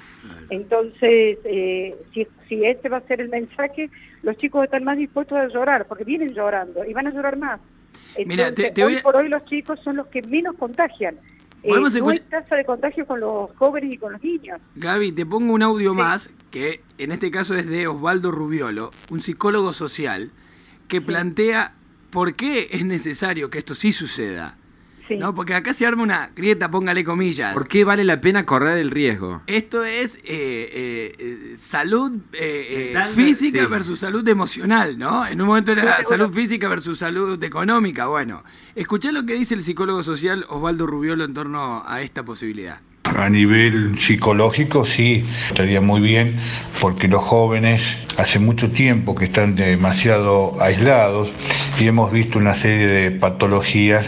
Entonces, 0.50 1.38
eh, 1.44 1.96
si, 2.14 2.26
si 2.48 2.64
este 2.64 2.88
va 2.88 2.98
a 2.98 3.00
ser 3.02 3.20
el 3.20 3.28
mensaje, 3.28 3.90
los 4.22 4.36
chicos 4.38 4.64
están 4.64 4.84
más 4.84 4.96
dispuestos 4.96 5.36
a 5.38 5.48
llorar, 5.48 5.86
porque 5.86 6.04
vienen 6.04 6.32
llorando 6.34 6.84
y 6.84 6.92
van 6.92 7.06
a 7.06 7.10
llorar 7.10 7.36
más. 7.36 7.60
Mira, 8.26 8.54
te- 8.54 8.70
te 8.70 8.84
hoy 8.84 8.96
a- 8.96 9.02
por 9.02 9.16
hoy 9.16 9.28
los 9.28 9.44
chicos 9.46 9.78
son 9.82 9.96
los 9.96 10.06
que 10.08 10.22
menos 10.22 10.56
contagian. 10.56 11.16
Eh, 11.62 11.70
no 12.00 12.08
hay 12.10 12.20
tasa 12.20 12.54
de 12.56 12.64
contagio 12.64 13.04
con 13.06 13.18
los 13.20 13.50
jóvenes 13.56 13.92
y 13.92 13.98
con 13.98 14.12
los 14.12 14.22
niños. 14.22 14.60
Gaby, 14.76 15.12
te 15.12 15.26
pongo 15.26 15.52
un 15.52 15.62
audio 15.62 15.92
más, 15.94 16.30
que 16.52 16.80
en 16.98 17.10
este 17.12 17.30
caso 17.32 17.56
es 17.56 17.66
de 17.68 17.88
Osvaldo 17.88 18.30
Rubiolo, 18.30 18.92
un 19.10 19.20
psicólogo 19.20 19.72
social, 19.72 20.30
que 20.86 21.00
plantea 21.00 21.72
por 22.10 22.34
qué 22.34 22.68
es 22.70 22.84
necesario 22.84 23.50
que 23.50 23.58
esto 23.58 23.74
sí 23.74 23.90
suceda. 23.92 24.56
Sí. 25.08 25.16
¿no? 25.16 25.34
Porque 25.34 25.54
acá 25.54 25.72
se 25.72 25.86
arma 25.86 26.02
una 26.02 26.30
grieta, 26.36 26.70
póngale 26.70 27.02
comillas. 27.02 27.54
¿Por 27.54 27.66
qué 27.66 27.82
vale 27.84 28.04
la 28.04 28.20
pena 28.20 28.44
correr 28.44 28.78
el 28.78 28.90
riesgo? 28.90 29.42
Esto 29.46 29.82
es 29.84 30.16
eh, 30.16 30.20
eh, 30.26 31.14
eh, 31.18 31.54
salud 31.56 32.12
eh, 32.34 32.92
eh, 32.94 33.08
física 33.14 33.60
sí. 33.60 33.66
versus 33.66 34.00
salud 34.00 34.26
emocional, 34.28 34.98
¿no? 34.98 35.26
En 35.26 35.40
un 35.40 35.46
momento 35.46 35.72
era 35.72 35.98
Sí, 35.98 36.04
salud 36.08 36.32
física 36.32 36.68
versus 36.68 36.98
salud 36.98 37.42
económica. 37.42 38.06
Bueno, 38.06 38.44
escuchá 38.74 39.10
lo 39.10 39.24
que 39.24 39.34
dice 39.34 39.54
el 39.54 39.62
psicólogo 39.62 40.02
social 40.02 40.44
Osvaldo 40.48 40.86
Rubiolo 40.86 41.24
en 41.24 41.34
torno 41.34 41.82
a 41.86 42.02
esta 42.02 42.24
posibilidad. 42.24 42.80
A 43.04 43.30
nivel 43.30 43.98
psicológico 43.98 44.86
sí, 44.86 45.24
estaría 45.48 45.80
muy 45.80 46.00
bien 46.00 46.36
porque 46.80 47.08
los 47.08 47.22
jóvenes 47.24 47.82
hace 48.16 48.38
mucho 48.38 48.70
tiempo 48.70 49.14
que 49.14 49.26
están 49.26 49.54
demasiado 49.54 50.56
aislados 50.60 51.30
y 51.80 51.86
hemos 51.86 52.12
visto 52.12 52.38
una 52.38 52.54
serie 52.54 52.86
de 52.86 53.10
patologías 53.10 54.06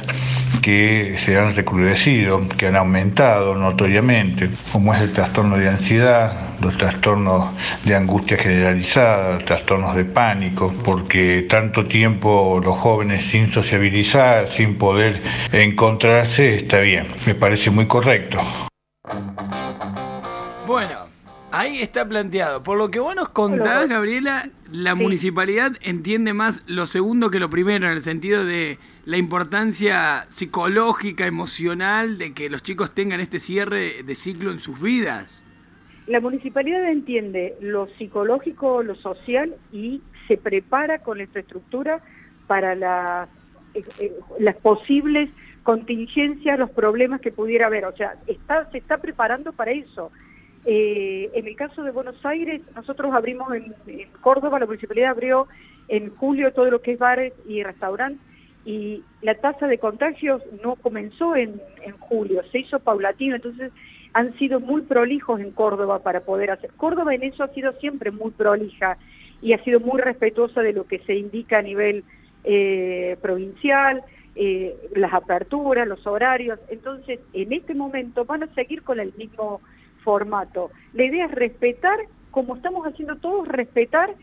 que 0.62 1.16
se 1.24 1.38
han 1.38 1.54
recrudecido, 1.54 2.46
que 2.56 2.66
han 2.66 2.76
aumentado 2.76 3.54
notoriamente, 3.54 4.50
como 4.72 4.94
es 4.94 5.00
el 5.00 5.12
trastorno 5.12 5.56
de 5.56 5.68
ansiedad, 5.68 6.50
los 6.60 6.76
trastornos 6.76 7.54
de 7.84 7.96
angustia 7.96 8.36
generalizada, 8.36 9.38
trastornos 9.38 9.96
de 9.96 10.04
pánico, 10.04 10.74
porque 10.84 11.46
tanto 11.48 11.86
tiempo 11.86 12.60
los 12.62 12.78
jóvenes 12.78 13.26
sin 13.30 13.50
sociabilizar, 13.50 14.50
sin 14.50 14.76
poder 14.76 15.22
encontrarse, 15.52 16.56
está 16.56 16.80
bien, 16.80 17.08
me 17.26 17.34
parece 17.34 17.70
muy 17.70 17.86
correcto. 17.86 18.69
Ahí 21.52 21.80
está 21.80 22.08
planteado. 22.08 22.62
Por 22.62 22.78
lo 22.78 22.90
que 22.90 23.00
vos 23.00 23.14
nos 23.14 23.30
contás, 23.30 23.88
Gabriela, 23.88 24.50
la 24.72 24.94
sí. 24.94 25.02
municipalidad 25.02 25.72
entiende 25.82 26.32
más 26.32 26.62
lo 26.68 26.86
segundo 26.86 27.30
que 27.30 27.40
lo 27.40 27.50
primero, 27.50 27.86
en 27.86 27.92
el 27.92 28.02
sentido 28.02 28.44
de 28.44 28.78
la 29.04 29.16
importancia 29.16 30.26
psicológica, 30.28 31.26
emocional, 31.26 32.18
de 32.18 32.34
que 32.34 32.50
los 32.50 32.62
chicos 32.62 32.94
tengan 32.94 33.20
este 33.20 33.40
cierre 33.40 34.02
de 34.04 34.14
ciclo 34.14 34.52
en 34.52 34.60
sus 34.60 34.80
vidas. 34.80 35.42
La 36.06 36.20
municipalidad 36.20 36.88
entiende 36.88 37.56
lo 37.60 37.88
psicológico, 37.98 38.82
lo 38.82 38.94
social 38.96 39.54
y 39.72 40.02
se 40.28 40.36
prepara 40.36 41.00
con 41.00 41.18
la 41.18 41.24
infraestructura 41.24 42.00
para 42.46 42.74
las, 42.74 43.28
eh, 43.74 43.84
eh, 43.98 44.12
las 44.38 44.56
posibles 44.56 45.30
contingencias, 45.62 46.58
los 46.58 46.70
problemas 46.70 47.20
que 47.20 47.32
pudiera 47.32 47.66
haber. 47.66 47.84
O 47.84 47.96
sea, 47.96 48.16
está, 48.26 48.70
se 48.70 48.78
está 48.78 48.98
preparando 48.98 49.52
para 49.52 49.72
eso. 49.72 50.10
Eh, 50.66 51.30
en 51.34 51.46
el 51.46 51.56
caso 51.56 51.82
de 51.82 51.90
Buenos 51.90 52.24
Aires, 52.24 52.60
nosotros 52.74 53.12
abrimos 53.14 53.52
en, 53.54 53.74
en 53.86 54.08
Córdoba, 54.20 54.58
la 54.58 54.66
municipalidad 54.66 55.10
abrió 55.10 55.48
en 55.88 56.10
julio 56.16 56.52
todo 56.52 56.70
lo 56.70 56.82
que 56.82 56.92
es 56.92 56.98
bares 56.98 57.32
y 57.48 57.62
restaurantes 57.62 58.20
y 58.64 59.02
la 59.22 59.34
tasa 59.34 59.66
de 59.66 59.78
contagios 59.78 60.42
no 60.62 60.76
comenzó 60.76 61.34
en, 61.34 61.60
en 61.82 61.96
julio, 61.98 62.42
se 62.52 62.60
hizo 62.60 62.78
paulatino, 62.78 63.36
entonces 63.36 63.72
han 64.12 64.36
sido 64.38 64.60
muy 64.60 64.82
prolijos 64.82 65.40
en 65.40 65.52
Córdoba 65.52 66.00
para 66.00 66.20
poder 66.20 66.50
hacer. 66.50 66.70
Córdoba 66.76 67.14
en 67.14 67.22
eso 67.22 67.44
ha 67.44 67.48
sido 67.48 67.72
siempre 67.74 68.10
muy 68.10 68.32
prolija 68.32 68.98
y 69.40 69.52
ha 69.52 69.64
sido 69.64 69.80
muy 69.80 70.00
respetuosa 70.00 70.62
de 70.62 70.72
lo 70.72 70.84
que 70.84 70.98
se 71.00 71.14
indica 71.14 71.58
a 71.58 71.62
nivel 71.62 72.04
eh, 72.44 73.16
provincial, 73.22 74.02
eh, 74.34 74.76
las 74.94 75.12
aperturas, 75.14 75.88
los 75.88 76.06
horarios. 76.06 76.58
Entonces, 76.68 77.20
en 77.32 77.52
este 77.52 77.74
momento 77.74 78.24
van 78.24 78.42
a 78.42 78.54
seguir 78.54 78.82
con 78.82 79.00
el 79.00 79.12
mismo 79.16 79.60
formato. 80.04 80.70
La 80.92 81.04
idea 81.04 81.26
es 81.26 81.32
respetar, 81.32 81.98
como 82.30 82.56
estamos 82.56 82.86
haciendo 82.86 83.16
todos, 83.16 83.48
respetar 83.48 84.14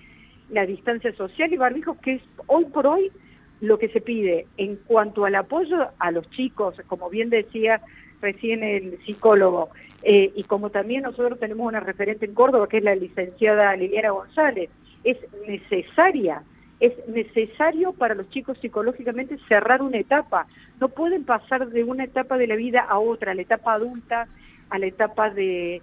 la 0.50 0.66
distancia 0.66 1.14
social 1.14 1.52
y 1.52 1.58
barbijo, 1.58 1.98
que 2.00 2.16
es 2.16 2.22
hoy 2.48 2.66
por 2.66 2.88
hoy 2.88 3.12
lo 3.60 3.80
que 3.80 3.90
se 3.90 4.02
pide 4.02 4.48
en 4.58 4.76
cuanto 4.76 5.26
al 5.26 5.36
apoyo 5.36 5.90
a 5.98 6.12
los 6.12 6.30
chicos, 6.32 6.76
como 6.88 7.10
bien 7.10 7.30
decía 7.30 7.82
recién 8.22 8.64
el 8.64 9.00
psicólogo. 9.06 9.70
Eh, 10.04 10.32
y 10.36 10.44
como 10.44 10.70
también 10.70 11.04
nosotros 11.04 11.40
tenemos 11.40 11.68
una 11.68 11.80
referente 11.80 12.26
en 12.26 12.34
Córdoba, 12.34 12.68
que 12.70 12.78
es 12.78 12.84
la 12.84 12.96
licenciada 12.96 13.76
Liliana 13.76 14.12
González, 14.12 14.70
es 15.04 15.18
necesaria, 15.48 16.44
es 16.80 16.94
necesario 17.08 17.94
para 17.94 18.14
los 18.14 18.30
chicos 18.30 18.58
psicológicamente 18.60 19.38
cerrar 19.48 19.82
una 19.82 19.98
etapa. 19.98 20.48
No 20.80 20.90
pueden 20.90 21.24
pasar 21.24 21.68
de 21.70 21.84
una 21.84 22.04
etapa 22.04 22.38
de 22.38 22.48
la 22.48 22.56
vida 22.56 22.82
a 22.82 23.00
otra, 23.00 23.34
la 23.34 23.42
etapa 23.42 23.74
adulta, 23.74 24.28
a 24.70 24.80
la 24.80 24.86
etapa 24.86 25.30
de, 25.30 25.82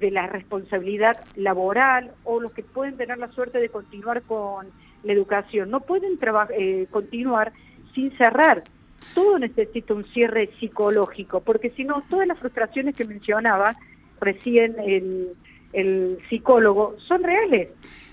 de 0.00 0.10
la 0.10 0.26
responsabilidad 0.26 1.24
laboral 1.36 2.12
o 2.24 2.40
los 2.40 2.52
que 2.52 2.62
pueden 2.62 2.96
tener 2.96 3.18
la 3.18 3.30
suerte 3.32 3.58
de 3.58 3.68
continuar 3.68 4.22
con 4.22 4.68
la 5.02 5.12
educación. 5.12 5.70
No 5.70 5.80
pueden 5.80 6.18
eh, 6.56 6.86
continuar 6.90 7.52
sin 7.94 8.16
cerrar. 8.16 8.64
Todo 9.14 9.38
necesita 9.38 9.94
un 9.94 10.04
cierre 10.06 10.50
psicológico, 10.58 11.40
porque 11.40 11.70
si 11.70 11.84
no, 11.84 12.02
todas 12.08 12.26
las 12.26 12.38
frustraciones 12.38 12.94
que 12.94 13.04
mencionaba 13.04 13.76
recién 14.20 14.76
el, 14.78 15.30
el 15.72 16.18
psicólogo 16.28 16.96
son 17.08 17.22
reales. 17.22 17.68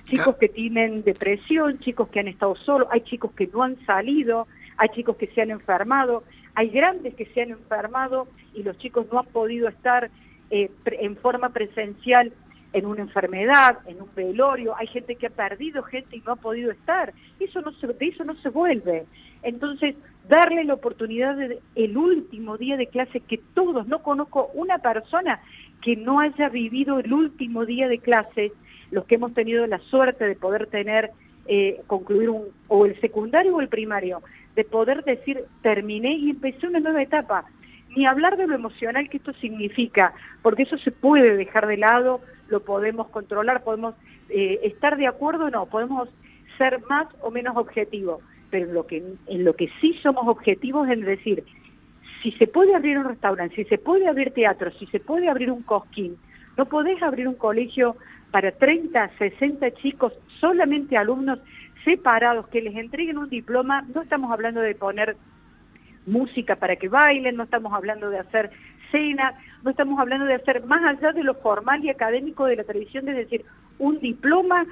Chicos 0.06 0.38
que 0.38 0.48
tienen 0.48 1.04
depresión, 1.04 1.80
chicos 1.80 2.08
que 2.08 2.22
han 2.22 2.30
estado 2.30 2.56
solos, 2.56 2.88
hay 2.92 3.02
chicos 3.02 3.32
que 3.34 3.48
no 3.48 3.64
han 3.64 3.78
salido, 3.86 4.48
hay 4.78 4.88
chicos 4.90 5.18
que 5.18 5.28
se 5.28 5.42
han 5.42 5.52
enfermado, 5.52 6.24
hay 6.58 6.70
grandes 6.70 7.14
que 7.14 7.28
se 7.28 7.44
han 7.44 7.52
enfermado 7.52 8.28
y 8.56 8.64
los 8.64 8.76
chicos 8.80 9.06
no 9.14 9.20
han 9.20 9.28
podido 9.28 9.68
estar 9.68 10.10
eh, 10.50 10.72
en 10.86 11.16
forma 11.18 11.50
presencial 11.50 12.34
en 12.74 12.88
una 12.88 13.04
enfermedad, 13.04 13.78
en 13.86 14.02
un 14.02 14.10
velorio, 14.16 14.76
hay 14.76 14.88
gente 14.88 15.18
que 15.18 15.28
ha 15.28 15.30
perdido 15.30 15.84
gente 15.84 16.18
y 16.18 16.22
no 16.22 16.32
ha 16.32 16.36
podido 16.36 16.72
estar. 16.72 17.14
Eso 17.40 17.62
no 17.62 17.72
se, 17.74 17.86
de 17.86 18.08
eso 18.08 18.24
no 18.24 18.36
se 18.38 18.50
vuelve. 18.50 19.06
Entonces, 19.44 19.94
darle 20.28 20.64
la 20.64 20.74
oportunidad 20.74 21.36
de 21.36 21.60
el 21.76 21.96
último 21.96 22.58
día 22.58 22.76
de 22.76 22.88
clase 22.88 23.20
que 23.20 23.40
todos, 23.54 23.86
no 23.86 24.02
conozco 24.02 24.50
una 24.56 24.80
persona 24.80 25.40
que 25.84 25.96
no 25.96 26.22
haya 26.22 26.50
vivido 26.50 26.98
el 26.98 27.14
último 27.14 27.68
día 27.68 27.88
de 27.88 28.00
clase, 28.00 28.52
los 28.90 29.06
que 29.06 29.16
hemos 29.16 29.36
tenido 29.36 29.68
la 29.68 29.78
suerte 29.78 30.26
de 30.26 30.36
poder 30.36 30.66
tener, 30.66 31.12
eh, 31.48 31.82
concluir 31.88 32.30
un, 32.30 32.46
o 32.68 32.86
el 32.86 33.00
secundario 33.00 33.56
o 33.56 33.62
el 33.62 33.70
primario, 33.70 34.22
de 34.56 34.64
poder 34.64 35.04
decir, 35.04 35.44
terminé 35.62 36.14
y 36.14 36.32
empecé 36.32 36.68
una 36.68 36.80
nueva 36.80 37.02
etapa. 37.02 37.46
Ni 37.96 38.06
hablar 38.06 38.38
de 38.38 38.48
lo 38.48 38.56
emocional 38.56 39.10
que 39.10 39.18
esto 39.18 39.34
significa, 39.34 40.14
porque 40.42 40.64
eso 40.64 40.78
se 40.80 40.92
puede 40.92 41.38
dejar 41.38 41.68
de 41.68 41.78
lado, 41.78 42.22
lo 42.50 42.62
podemos 42.62 43.08
controlar, 43.10 43.64
podemos 43.64 43.96
eh, 44.30 44.60
estar 44.64 44.98
de 44.98 45.08
acuerdo 45.08 45.46
o 45.46 45.50
no, 45.50 45.66
podemos 45.68 46.10
ser 46.58 46.82
más 46.90 47.08
o 47.22 47.32
menos 47.32 47.56
objetivos, 47.56 48.22
pero 48.50 48.66
en 48.66 48.74
lo 48.74 48.86
que, 48.88 49.04
en 49.28 49.44
lo 49.46 49.54
que 49.56 49.70
sí 49.80 49.94
somos 50.02 50.28
objetivos 50.28 50.90
es 50.90 51.02
decir, 51.02 51.44
si 52.22 52.32
se 52.34 52.48
puede 52.48 52.76
abrir 52.76 52.98
un 52.98 53.06
restaurante, 53.06 53.56
si 53.56 53.66
se 53.66 53.78
puede 53.78 54.08
abrir 54.08 54.32
teatro, 54.32 54.72
si 54.72 54.86
se 54.88 55.00
puede 55.00 55.30
abrir 55.30 55.52
un 55.52 55.62
cosquín, 55.62 56.18
no 56.58 56.66
podés 56.66 57.02
abrir 57.04 57.28
un 57.28 57.36
colegio 57.36 57.96
para 58.32 58.52
30, 58.52 59.12
60 59.18 59.72
chicos, 59.76 60.14
solamente 60.40 60.98
alumnos 60.98 61.40
separados, 61.84 62.48
que 62.50 62.62
les 62.62 62.76
entreguen 62.76 63.18
un 63.18 63.30
diploma, 63.30 63.84
no 63.94 64.02
estamos 64.02 64.32
hablando 64.32 64.62
de 64.62 64.76
poner 64.76 65.16
música 66.06 66.56
para 66.56 66.76
que 66.76 66.90
bailen, 66.90 67.36
no 67.36 67.44
estamos 67.44 67.74
hablando 67.74 68.10
de 68.10 68.20
hacer 68.20 68.52
cena, 68.92 69.34
no 69.64 69.72
estamos 69.72 70.00
hablando 70.00 70.26
de 70.26 70.36
hacer 70.36 70.66
más 70.66 70.84
allá 70.84 71.12
de 71.12 71.24
lo 71.24 71.36
formal 71.36 71.84
y 71.84 71.90
académico 71.90 72.46
de 72.46 72.56
la 72.56 72.64
tradición, 72.64 73.08
es 73.10 73.16
decir, 73.16 73.46
un 73.80 74.00
diploma, 74.00 74.66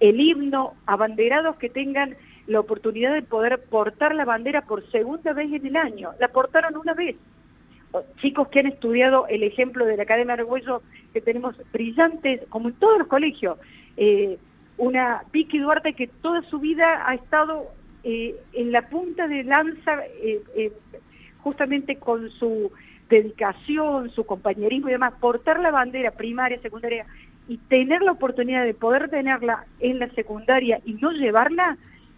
el 0.00 0.20
himno, 0.20 0.74
abanderados 0.86 1.56
que 1.56 1.68
tengan 1.68 2.16
la 2.46 2.60
oportunidad 2.60 3.14
de 3.14 3.22
poder 3.22 3.62
portar 3.70 4.14
la 4.14 4.24
bandera 4.24 4.62
por 4.62 4.88
segunda 4.90 5.32
vez 5.32 5.52
en 5.52 5.66
el 5.66 5.76
año. 5.76 6.10
La 6.18 6.28
portaron 6.28 6.76
una 6.76 6.94
vez. 6.94 7.16
Chicos 8.20 8.48
que 8.48 8.60
han 8.60 8.66
estudiado 8.66 9.26
el 9.28 9.42
ejemplo 9.42 9.84
de 9.84 9.96
la 9.96 10.04
Academia 10.04 10.34
Argüello, 10.34 10.82
que 11.12 11.20
tenemos 11.20 11.54
brillantes, 11.72 12.40
como 12.48 12.68
en 12.68 12.74
todos 12.74 12.98
los 12.98 13.08
colegios. 13.08 13.58
Eh, 13.96 14.38
una 14.78 15.22
Vicky 15.32 15.58
Duarte 15.58 15.92
que 15.92 16.06
toda 16.06 16.42
su 16.42 16.58
vida 16.58 17.04
ha 17.06 17.14
estado 17.14 17.68
eh, 18.04 18.34
en 18.52 18.72
la 18.72 18.88
punta 18.88 19.28
de 19.28 19.44
lanza, 19.44 20.04
eh, 20.22 20.42
eh, 20.56 20.72
justamente 21.42 21.96
con 21.96 22.30
su 22.30 22.72
dedicación, 23.08 24.10
su 24.10 24.24
compañerismo 24.24 24.88
y 24.88 24.92
demás, 24.92 25.14
portar 25.20 25.60
la 25.60 25.70
bandera 25.70 26.10
primaria, 26.10 26.60
secundaria 26.60 27.06
y 27.46 27.58
tener 27.58 28.02
la 28.02 28.12
oportunidad 28.12 28.64
de 28.64 28.74
poder 28.74 29.08
tenerla 29.08 29.66
en 29.78 29.98
la 29.98 30.08
secundaria 30.10 30.80
y 30.84 30.94
no 30.94 31.12
llevarla, 31.12 31.76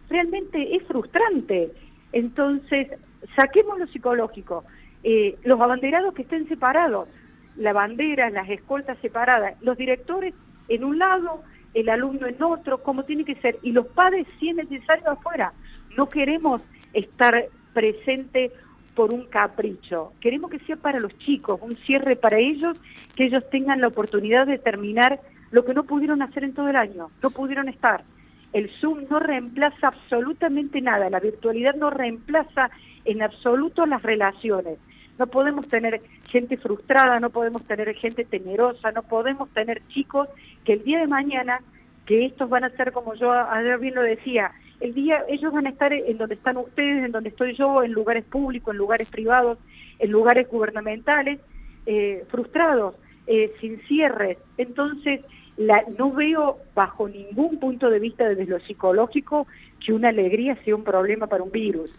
realmente 0.09 0.77
es 0.77 0.83
frustrante. 0.85 1.71
Entonces, 2.13 2.89
saquemos 3.37 3.79
lo 3.79 3.87
psicológico. 3.89 4.65
Eh, 5.05 5.37
los 5.45 5.61
abanderados 5.61 6.15
que 6.15 6.23
estén 6.23 6.49
separados, 6.49 7.09
la 7.57 7.75
bandera, 7.75 8.31
las 8.31 8.49
escoltas 8.49 8.97
separadas, 9.03 9.55
los 9.61 9.77
directores 9.77 10.33
en 10.69 10.83
un 10.83 10.99
lado, 10.99 11.43
el 11.75 11.91
alumno 11.91 12.27
en 12.27 12.43
otro, 12.43 12.83
como 12.83 13.05
tiene 13.05 13.25
que 13.25 13.35
ser, 13.37 13.59
y 13.63 13.73
los 13.73 13.87
padres 13.87 14.27
si 14.41 14.49
es 14.49 14.57
necesario 14.57 15.11
afuera. 15.11 15.53
No 15.97 16.09
queremos 16.09 16.63
estar 16.95 17.49
presente 17.75 18.51
por 18.95 19.13
un 19.13 19.27
capricho, 19.27 20.13
queremos 20.21 20.51
que 20.51 20.61
sea 20.61 20.77
para 20.77 21.01
los 21.01 21.17
chicos, 21.19 21.61
un 21.61 21.77
cierre 21.79 22.17
para 22.17 22.39
ellos, 22.39 22.79
que 23.15 23.25
ellos 23.25 23.45
tengan 23.51 23.81
la 23.81 23.89
oportunidad 23.89 24.47
de 24.47 24.59
terminar 24.59 25.21
lo 25.51 25.65
que 25.65 25.75
no 25.75 25.85
pudieron 25.85 26.23
hacer 26.23 26.45
en 26.45 26.55
todo 26.55 26.69
el 26.69 26.77
año, 26.77 27.11
no 27.23 27.31
pudieron 27.31 27.69
estar. 27.69 28.05
El 28.53 28.71
Zoom 28.81 29.05
no 29.11 29.19
reemplaza 29.19 29.89
absolutamente 29.89 30.81
nada, 30.81 31.11
la 31.11 31.21
virtualidad 31.21 31.75
no 31.75 31.91
reemplaza 31.91 32.71
en 33.05 33.21
absoluto 33.21 33.85
las 33.85 34.03
relaciones. 34.03 34.79
No 35.19 35.27
podemos 35.27 35.69
tener 35.69 36.01
gente 36.29 36.57
frustrada, 36.57 37.21
no 37.21 37.31
podemos 37.31 37.63
tener 37.65 37.95
gente 37.95 38.25
temerosa, 38.25 38.93
no 38.93 39.03
podemos 39.03 39.49
tener 39.51 39.83
chicos 39.89 40.29
que 40.65 40.75
el 40.75 40.85
día 40.85 40.99
de 41.01 41.07
mañana, 41.07 41.61
que 42.07 42.27
estos 42.27 42.49
van 42.49 42.65
a 42.65 42.71
ser 42.71 42.93
como 42.93 43.15
yo 43.15 43.33
ayer 43.33 43.79
bien 43.79 43.95
lo 43.95 44.03
decía, 44.03 44.53
el 44.81 44.93
día 44.93 45.25
ellos 45.29 45.53
van 45.53 45.67
a 45.67 45.71
estar 45.71 45.93
en 45.93 46.19
donde 46.19 46.35
están 46.35 46.57
ustedes, 46.57 47.05
en 47.05 47.13
donde 47.13 47.31
estoy 47.31 47.55
yo, 47.55 47.83
en 47.83 47.93
lugares 47.93 48.25
públicos, 48.25 48.75
en 48.75 48.79
lugares 48.79 49.09
privados, 49.09 49.59
en 49.99 50.11
lugares 50.11 50.49
gubernamentales, 50.49 51.41
eh, 51.87 52.25
frustrados, 52.29 52.95
eh, 53.27 53.53
sin 53.61 53.81
cierres. 53.83 54.39
Entonces, 54.59 55.21
la, 55.57 55.85
no 55.97 56.11
veo 56.11 56.59
bajo 56.75 57.09
ningún 57.09 57.59
punto 57.59 57.89
de 57.89 58.01
vista 58.01 58.29
desde 58.29 58.47
lo 58.47 58.61
psicológico 58.61 59.47
que 59.85 59.93
una 59.93 60.09
alegría 60.09 60.57
sea 60.65 60.75
un 60.75 60.85
problema 60.85 61.27
para 61.29 61.43
un 61.43 61.51
virus. 61.51 61.91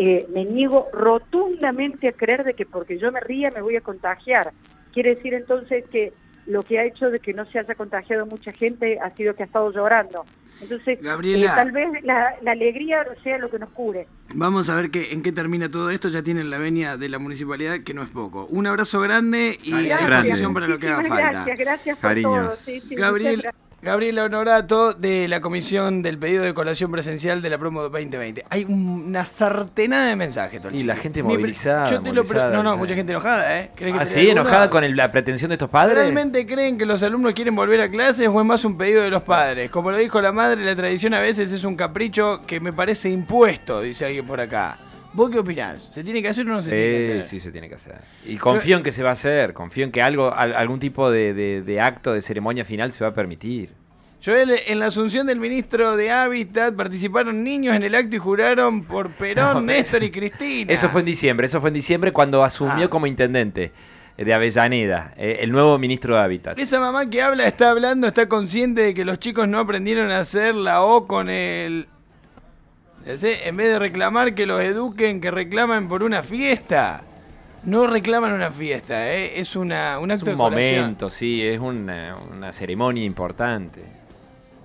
Eh, 0.00 0.26
me 0.32 0.44
niego 0.44 0.86
rotundamente 0.92 2.08
a 2.08 2.12
creer 2.12 2.44
de 2.44 2.54
que 2.54 2.64
porque 2.64 2.98
yo 2.98 3.10
me 3.10 3.20
ría 3.20 3.50
me 3.50 3.60
voy 3.62 3.74
a 3.76 3.80
contagiar. 3.80 4.52
Quiere 4.92 5.16
decir 5.16 5.34
entonces 5.34 5.84
que 5.90 6.12
lo 6.46 6.62
que 6.62 6.78
ha 6.78 6.84
hecho 6.84 7.10
de 7.10 7.18
que 7.18 7.34
no 7.34 7.44
se 7.46 7.58
haya 7.58 7.74
contagiado 7.74 8.24
mucha 8.24 8.52
gente 8.52 8.98
ha 9.00 9.10
sido 9.16 9.34
que 9.34 9.42
ha 9.42 9.46
estado 9.46 9.72
llorando. 9.72 10.24
Entonces, 10.60 11.00
Gabriela. 11.02 11.46
eh, 11.46 11.52
tal 11.54 11.70
vez 11.72 11.88
la, 12.04 12.34
la 12.42 12.52
alegría 12.52 13.04
sea 13.22 13.38
lo 13.38 13.48
que 13.50 13.58
nos 13.58 13.70
cure. 13.70 14.06
Vamos 14.34 14.68
a 14.70 14.74
ver 14.74 14.90
qué, 14.90 15.12
en 15.12 15.22
qué 15.22 15.30
termina 15.30 15.70
todo 15.70 15.90
esto. 15.90 16.08
Ya 16.08 16.22
tienen 16.22 16.50
la 16.50 16.58
venia 16.58 16.96
de 16.96 17.08
la 17.08 17.18
municipalidad, 17.18 17.80
que 17.84 17.94
no 17.94 18.02
es 18.02 18.08
poco. 18.08 18.46
Un 18.46 18.66
abrazo 18.66 19.00
grande 19.00 19.58
y 19.62 19.72
a 19.72 19.98
Gracias. 19.98 20.22
disposición 20.22 20.54
para 20.54 20.66
lo 20.68 20.78
que 20.78 20.88
haga 20.88 21.02
falta. 21.08 21.30
Gracias, 21.30 21.58
gracias 21.58 21.98
por 21.98 22.08
Cariños. 22.10 22.46
todo. 22.46 22.50
Sí, 22.56 22.80
sí, 22.80 22.94
Gabriel. 22.96 23.44
Gabriela 23.80 24.24
Honorato 24.24 24.92
de 24.92 25.28
la 25.28 25.40
comisión 25.40 26.02
del 26.02 26.18
pedido 26.18 26.42
de 26.42 26.52
colación 26.52 26.90
presencial 26.90 27.40
de 27.40 27.48
la 27.48 27.58
promo 27.58 27.82
2020. 27.88 28.44
Hay 28.50 28.64
una 28.64 29.24
sartenada 29.24 30.08
de 30.08 30.16
mensajes. 30.16 30.60
Tolchi. 30.60 30.78
Y 30.78 30.82
la 30.82 30.96
gente 30.96 31.22
movilizada, 31.22 31.86
Yo 31.86 32.00
te 32.02 32.08
lo 32.12 32.24
movilizada, 32.24 32.56
no, 32.56 32.64
no, 32.64 32.72
sí. 32.72 32.78
mucha 32.78 32.94
gente 32.96 33.12
enojada, 33.12 33.60
¿eh? 33.60 33.70
¿Crees 33.76 33.94
que 33.94 34.00
¿Ah, 34.00 34.04
sí? 34.04 34.30
¿Enojada 34.30 34.68
con 34.68 34.82
el- 34.82 34.96
la 34.96 35.12
pretensión 35.12 35.50
de 35.50 35.54
estos 35.54 35.70
padres? 35.70 35.96
¿Realmente 35.96 36.44
creen 36.44 36.76
que 36.76 36.86
los 36.86 37.04
alumnos 37.04 37.34
quieren 37.34 37.54
volver 37.54 37.80
a 37.80 37.88
clases 37.88 38.26
o 38.26 38.40
es 38.40 38.46
más 38.46 38.64
un 38.64 38.76
pedido 38.76 39.00
de 39.02 39.10
los 39.10 39.22
padres? 39.22 39.70
Como 39.70 39.92
lo 39.92 39.96
dijo 39.96 40.20
la 40.20 40.32
madre, 40.32 40.64
la 40.64 40.74
tradición 40.74 41.14
a 41.14 41.20
veces 41.20 41.52
es 41.52 41.62
un 41.62 41.76
capricho 41.76 42.40
que 42.48 42.58
me 42.58 42.72
parece 42.72 43.10
impuesto, 43.10 43.80
dice 43.80 44.06
alguien 44.06 44.26
por 44.26 44.40
acá. 44.40 44.76
¿Vos 45.12 45.30
qué 45.30 45.38
opinás? 45.38 45.90
¿Se 45.92 46.04
tiene 46.04 46.20
que 46.22 46.28
hacer 46.28 46.46
o 46.46 46.50
no 46.52 46.62
se 46.62 46.70
tiene 46.70 46.84
que 46.86 47.02
Sí, 47.04 47.10
hacer? 47.10 47.24
sí 47.24 47.40
se 47.40 47.50
tiene 47.52 47.68
que 47.68 47.74
hacer. 47.76 47.96
Y 48.26 48.36
confío 48.36 48.76
en 48.76 48.82
que 48.82 48.92
se 48.92 49.02
va 49.02 49.10
a 49.10 49.12
hacer, 49.14 49.52
confío 49.54 49.84
en 49.84 49.90
que 49.92 50.02
algo, 50.02 50.32
al- 50.34 50.54
algún 50.54 50.78
tipo 50.80 51.10
de, 51.10 51.32
de- 51.34 51.62
de 51.62 51.80
acto, 51.80 52.12
de 52.12 52.20
ceremonia 52.20 52.64
final 52.64 52.92
se 52.92 53.02
va 53.04 53.10
a 53.10 53.14
permitir. 53.14 53.70
Joel, 54.24 54.50
en 54.66 54.78
la 54.80 54.86
asunción 54.86 55.26
del 55.28 55.38
ministro 55.38 55.96
de 55.96 56.10
Hábitat 56.10 56.74
participaron 56.74 57.42
niños 57.44 57.74
en 57.76 57.84
el 57.84 57.94
acto 57.94 58.16
y 58.16 58.18
juraron 58.18 58.82
por 58.84 59.10
Perón, 59.10 59.54
No, 59.54 59.60
Néstor 59.62 60.02
y 60.02 60.10
Cristina. 60.12 60.72
Eso 60.72 60.88
fue 60.88 61.00
en 61.00 61.06
diciembre, 61.06 61.46
eso 61.46 61.60
fue 61.60 61.70
en 61.70 61.74
diciembre 61.74 62.12
cuando 62.12 62.42
asumió 62.44 62.86
Ah. 62.86 62.90
como 62.90 63.06
intendente 63.06 63.72
de 64.16 64.34
Avellaneda, 64.34 65.14
eh, 65.16 65.38
el 65.42 65.52
nuevo 65.52 65.78
ministro 65.78 66.16
de 66.16 66.20
Hábitat. 66.22 66.58
Esa 66.58 66.80
mamá 66.80 67.08
que 67.08 67.22
habla 67.22 67.46
está 67.46 67.70
hablando, 67.70 68.08
está 68.08 68.26
consciente 68.28 68.80
de 68.82 68.92
que 68.94 69.04
los 69.04 69.20
chicos 69.20 69.46
no 69.46 69.60
aprendieron 69.60 70.10
a 70.10 70.18
hacer 70.18 70.54
la 70.56 70.82
O 70.82 71.06
con 71.06 71.30
el... 71.30 71.86
En 73.08 73.56
vez 73.56 73.68
de 73.72 73.78
reclamar 73.78 74.34
que 74.34 74.44
los 74.44 74.60
eduquen, 74.60 75.20
que 75.20 75.30
reclaman 75.30 75.88
por 75.88 76.02
una 76.02 76.22
fiesta. 76.22 77.02
No 77.64 77.86
reclaman 77.86 78.32
una 78.32 78.50
fiesta, 78.52 79.12
¿eh? 79.12 79.40
es 79.40 79.56
una, 79.56 79.98
un 79.98 80.10
Es 80.10 80.18
acto 80.20 80.30
un 80.30 80.36
de 80.36 80.42
colación. 80.44 80.80
momento, 80.80 81.10
sí, 81.10 81.42
es 81.42 81.58
una, 81.58 82.16
una 82.30 82.52
ceremonia 82.52 83.02
importante. 83.04 83.82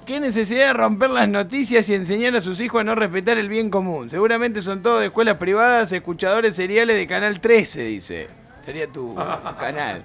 ¿Qué 0.05 0.19
necesidad 0.19 0.67
de 0.67 0.73
romper 0.73 1.09
las 1.09 1.29
noticias 1.29 1.87
y 1.89 1.95
enseñar 1.95 2.35
a 2.35 2.41
sus 2.41 2.59
hijos 2.59 2.81
a 2.81 2.83
no 2.83 2.93
respetar 2.93 3.37
el 3.37 3.47
bien 3.47 3.69
común? 3.69 4.09
Seguramente 4.09 4.61
son 4.61 4.83
todos 4.83 4.99
de 4.99 5.05
escuelas 5.07 5.37
privadas, 5.37 5.91
escuchadores 5.93 6.55
seriales 6.55 6.97
de 6.97 7.07
Canal 7.07 7.39
13, 7.39 7.83
dice. 7.85 8.27
Sería 8.65 8.87
tu, 8.87 9.15
tu 9.15 9.15
canal. 9.59 10.03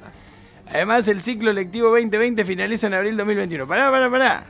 Además, 0.71 1.09
el 1.09 1.21
ciclo 1.21 1.53
lectivo 1.53 1.89
2020 1.91 2.45
finaliza 2.45 2.87
en 2.87 2.95
abril 2.95 3.17
2021. 3.17 3.67
Pará, 3.67 3.91
pará, 3.91 4.09
pará. 4.11 4.45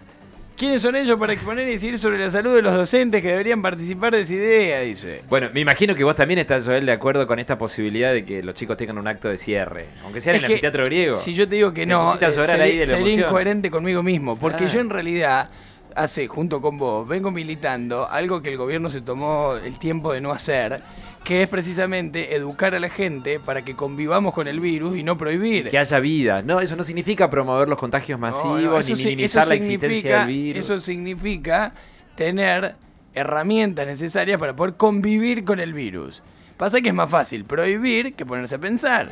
¿Quiénes 0.58 0.82
son 0.82 0.96
ellos 0.96 1.16
para 1.20 1.32
exponer 1.32 1.68
y 1.68 1.72
decidir 1.72 1.98
sobre 1.98 2.18
la 2.18 2.32
salud 2.32 2.52
de 2.56 2.62
los 2.62 2.74
docentes 2.74 3.22
que 3.22 3.28
deberían 3.28 3.62
participar 3.62 4.12
de 4.12 4.22
esa 4.22 4.34
idea? 4.34 4.80
Dice. 4.80 5.22
Bueno, 5.28 5.50
me 5.54 5.60
imagino 5.60 5.94
que 5.94 6.02
vos 6.02 6.16
también 6.16 6.40
estás, 6.40 6.66
Joel, 6.66 6.84
de 6.84 6.90
acuerdo 6.90 7.28
con 7.28 7.38
esta 7.38 7.56
posibilidad 7.56 8.12
de 8.12 8.24
que 8.24 8.42
los 8.42 8.56
chicos 8.56 8.76
tengan 8.76 8.98
un 8.98 9.06
acto 9.06 9.28
de 9.28 9.36
cierre. 9.36 9.86
Aunque 10.02 10.20
sea 10.20 10.34
en 10.34 10.40
el 10.40 10.46
anfiteatro 10.46 10.82
griego. 10.84 11.16
Si 11.16 11.32
yo 11.32 11.48
te 11.48 11.54
digo 11.54 11.72
que 11.72 11.82
Te 11.82 11.86
no, 11.86 12.12
eh, 12.20 12.32
sería, 12.32 13.12
incoherente 13.14 13.70
conmigo 13.70 14.02
mismo. 14.02 14.36
Porque 14.36 14.64
Ah. 14.64 14.66
yo 14.66 14.80
en 14.80 14.90
realidad, 14.90 15.48
hace, 15.94 16.26
junto 16.26 16.60
con 16.60 16.76
vos, 16.76 17.06
vengo 17.06 17.30
militando 17.30 18.10
algo 18.10 18.42
que 18.42 18.50
el 18.50 18.56
gobierno 18.56 18.90
se 18.90 19.00
tomó 19.00 19.54
el 19.54 19.78
tiempo 19.78 20.12
de 20.12 20.20
no 20.20 20.32
hacer, 20.32 20.82
que 21.28 21.42
es 21.42 21.48
precisamente 21.50 22.34
educar 22.34 22.74
a 22.74 22.80
la 22.80 22.88
gente 22.88 23.38
para 23.38 23.62
que 23.62 23.76
convivamos 23.76 24.32
con 24.32 24.48
el 24.48 24.60
virus 24.60 24.96
y 24.96 25.02
no 25.02 25.18
prohibir. 25.18 25.68
Que 25.68 25.76
haya 25.76 25.98
vida. 25.98 26.40
No, 26.40 26.58
eso 26.58 26.74
no 26.74 26.84
significa 26.84 27.28
promover 27.28 27.68
los 27.68 27.76
contagios 27.76 28.18
masivos 28.18 28.88
no, 28.88 28.94
ni 28.96 29.04
minimizar 29.04 29.46
la 29.46 29.56
existencia 29.56 29.88
significa- 29.90 30.18
del 30.20 30.28
virus. 30.28 30.64
Eso 30.64 30.80
significa 30.80 31.74
tener 32.16 32.76
herramientas 33.12 33.86
necesarias 33.86 34.40
para 34.40 34.56
poder 34.56 34.76
convivir 34.78 35.44
con 35.44 35.60
el 35.60 35.74
virus. 35.74 36.22
Pasa 36.56 36.80
que 36.80 36.88
es 36.88 36.94
más 36.94 37.10
fácil 37.10 37.44
prohibir 37.44 38.14
que 38.14 38.24
ponerse 38.24 38.54
a 38.54 38.58
pensar. 38.58 39.10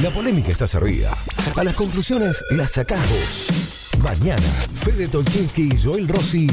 La 0.00 0.10
polémica 0.10 0.50
está 0.50 0.68
servida. 0.68 1.12
A 1.56 1.64
las 1.64 1.74
conclusiones 1.74 2.44
las 2.52 2.70
sacás 2.70 3.00
vos. 3.10 3.88
Mañana, 4.00 4.42
Fede 4.42 5.06
Tolchinsky 5.08 5.70
y 5.74 5.76
Joel 5.80 6.06
Rossi 6.08 6.46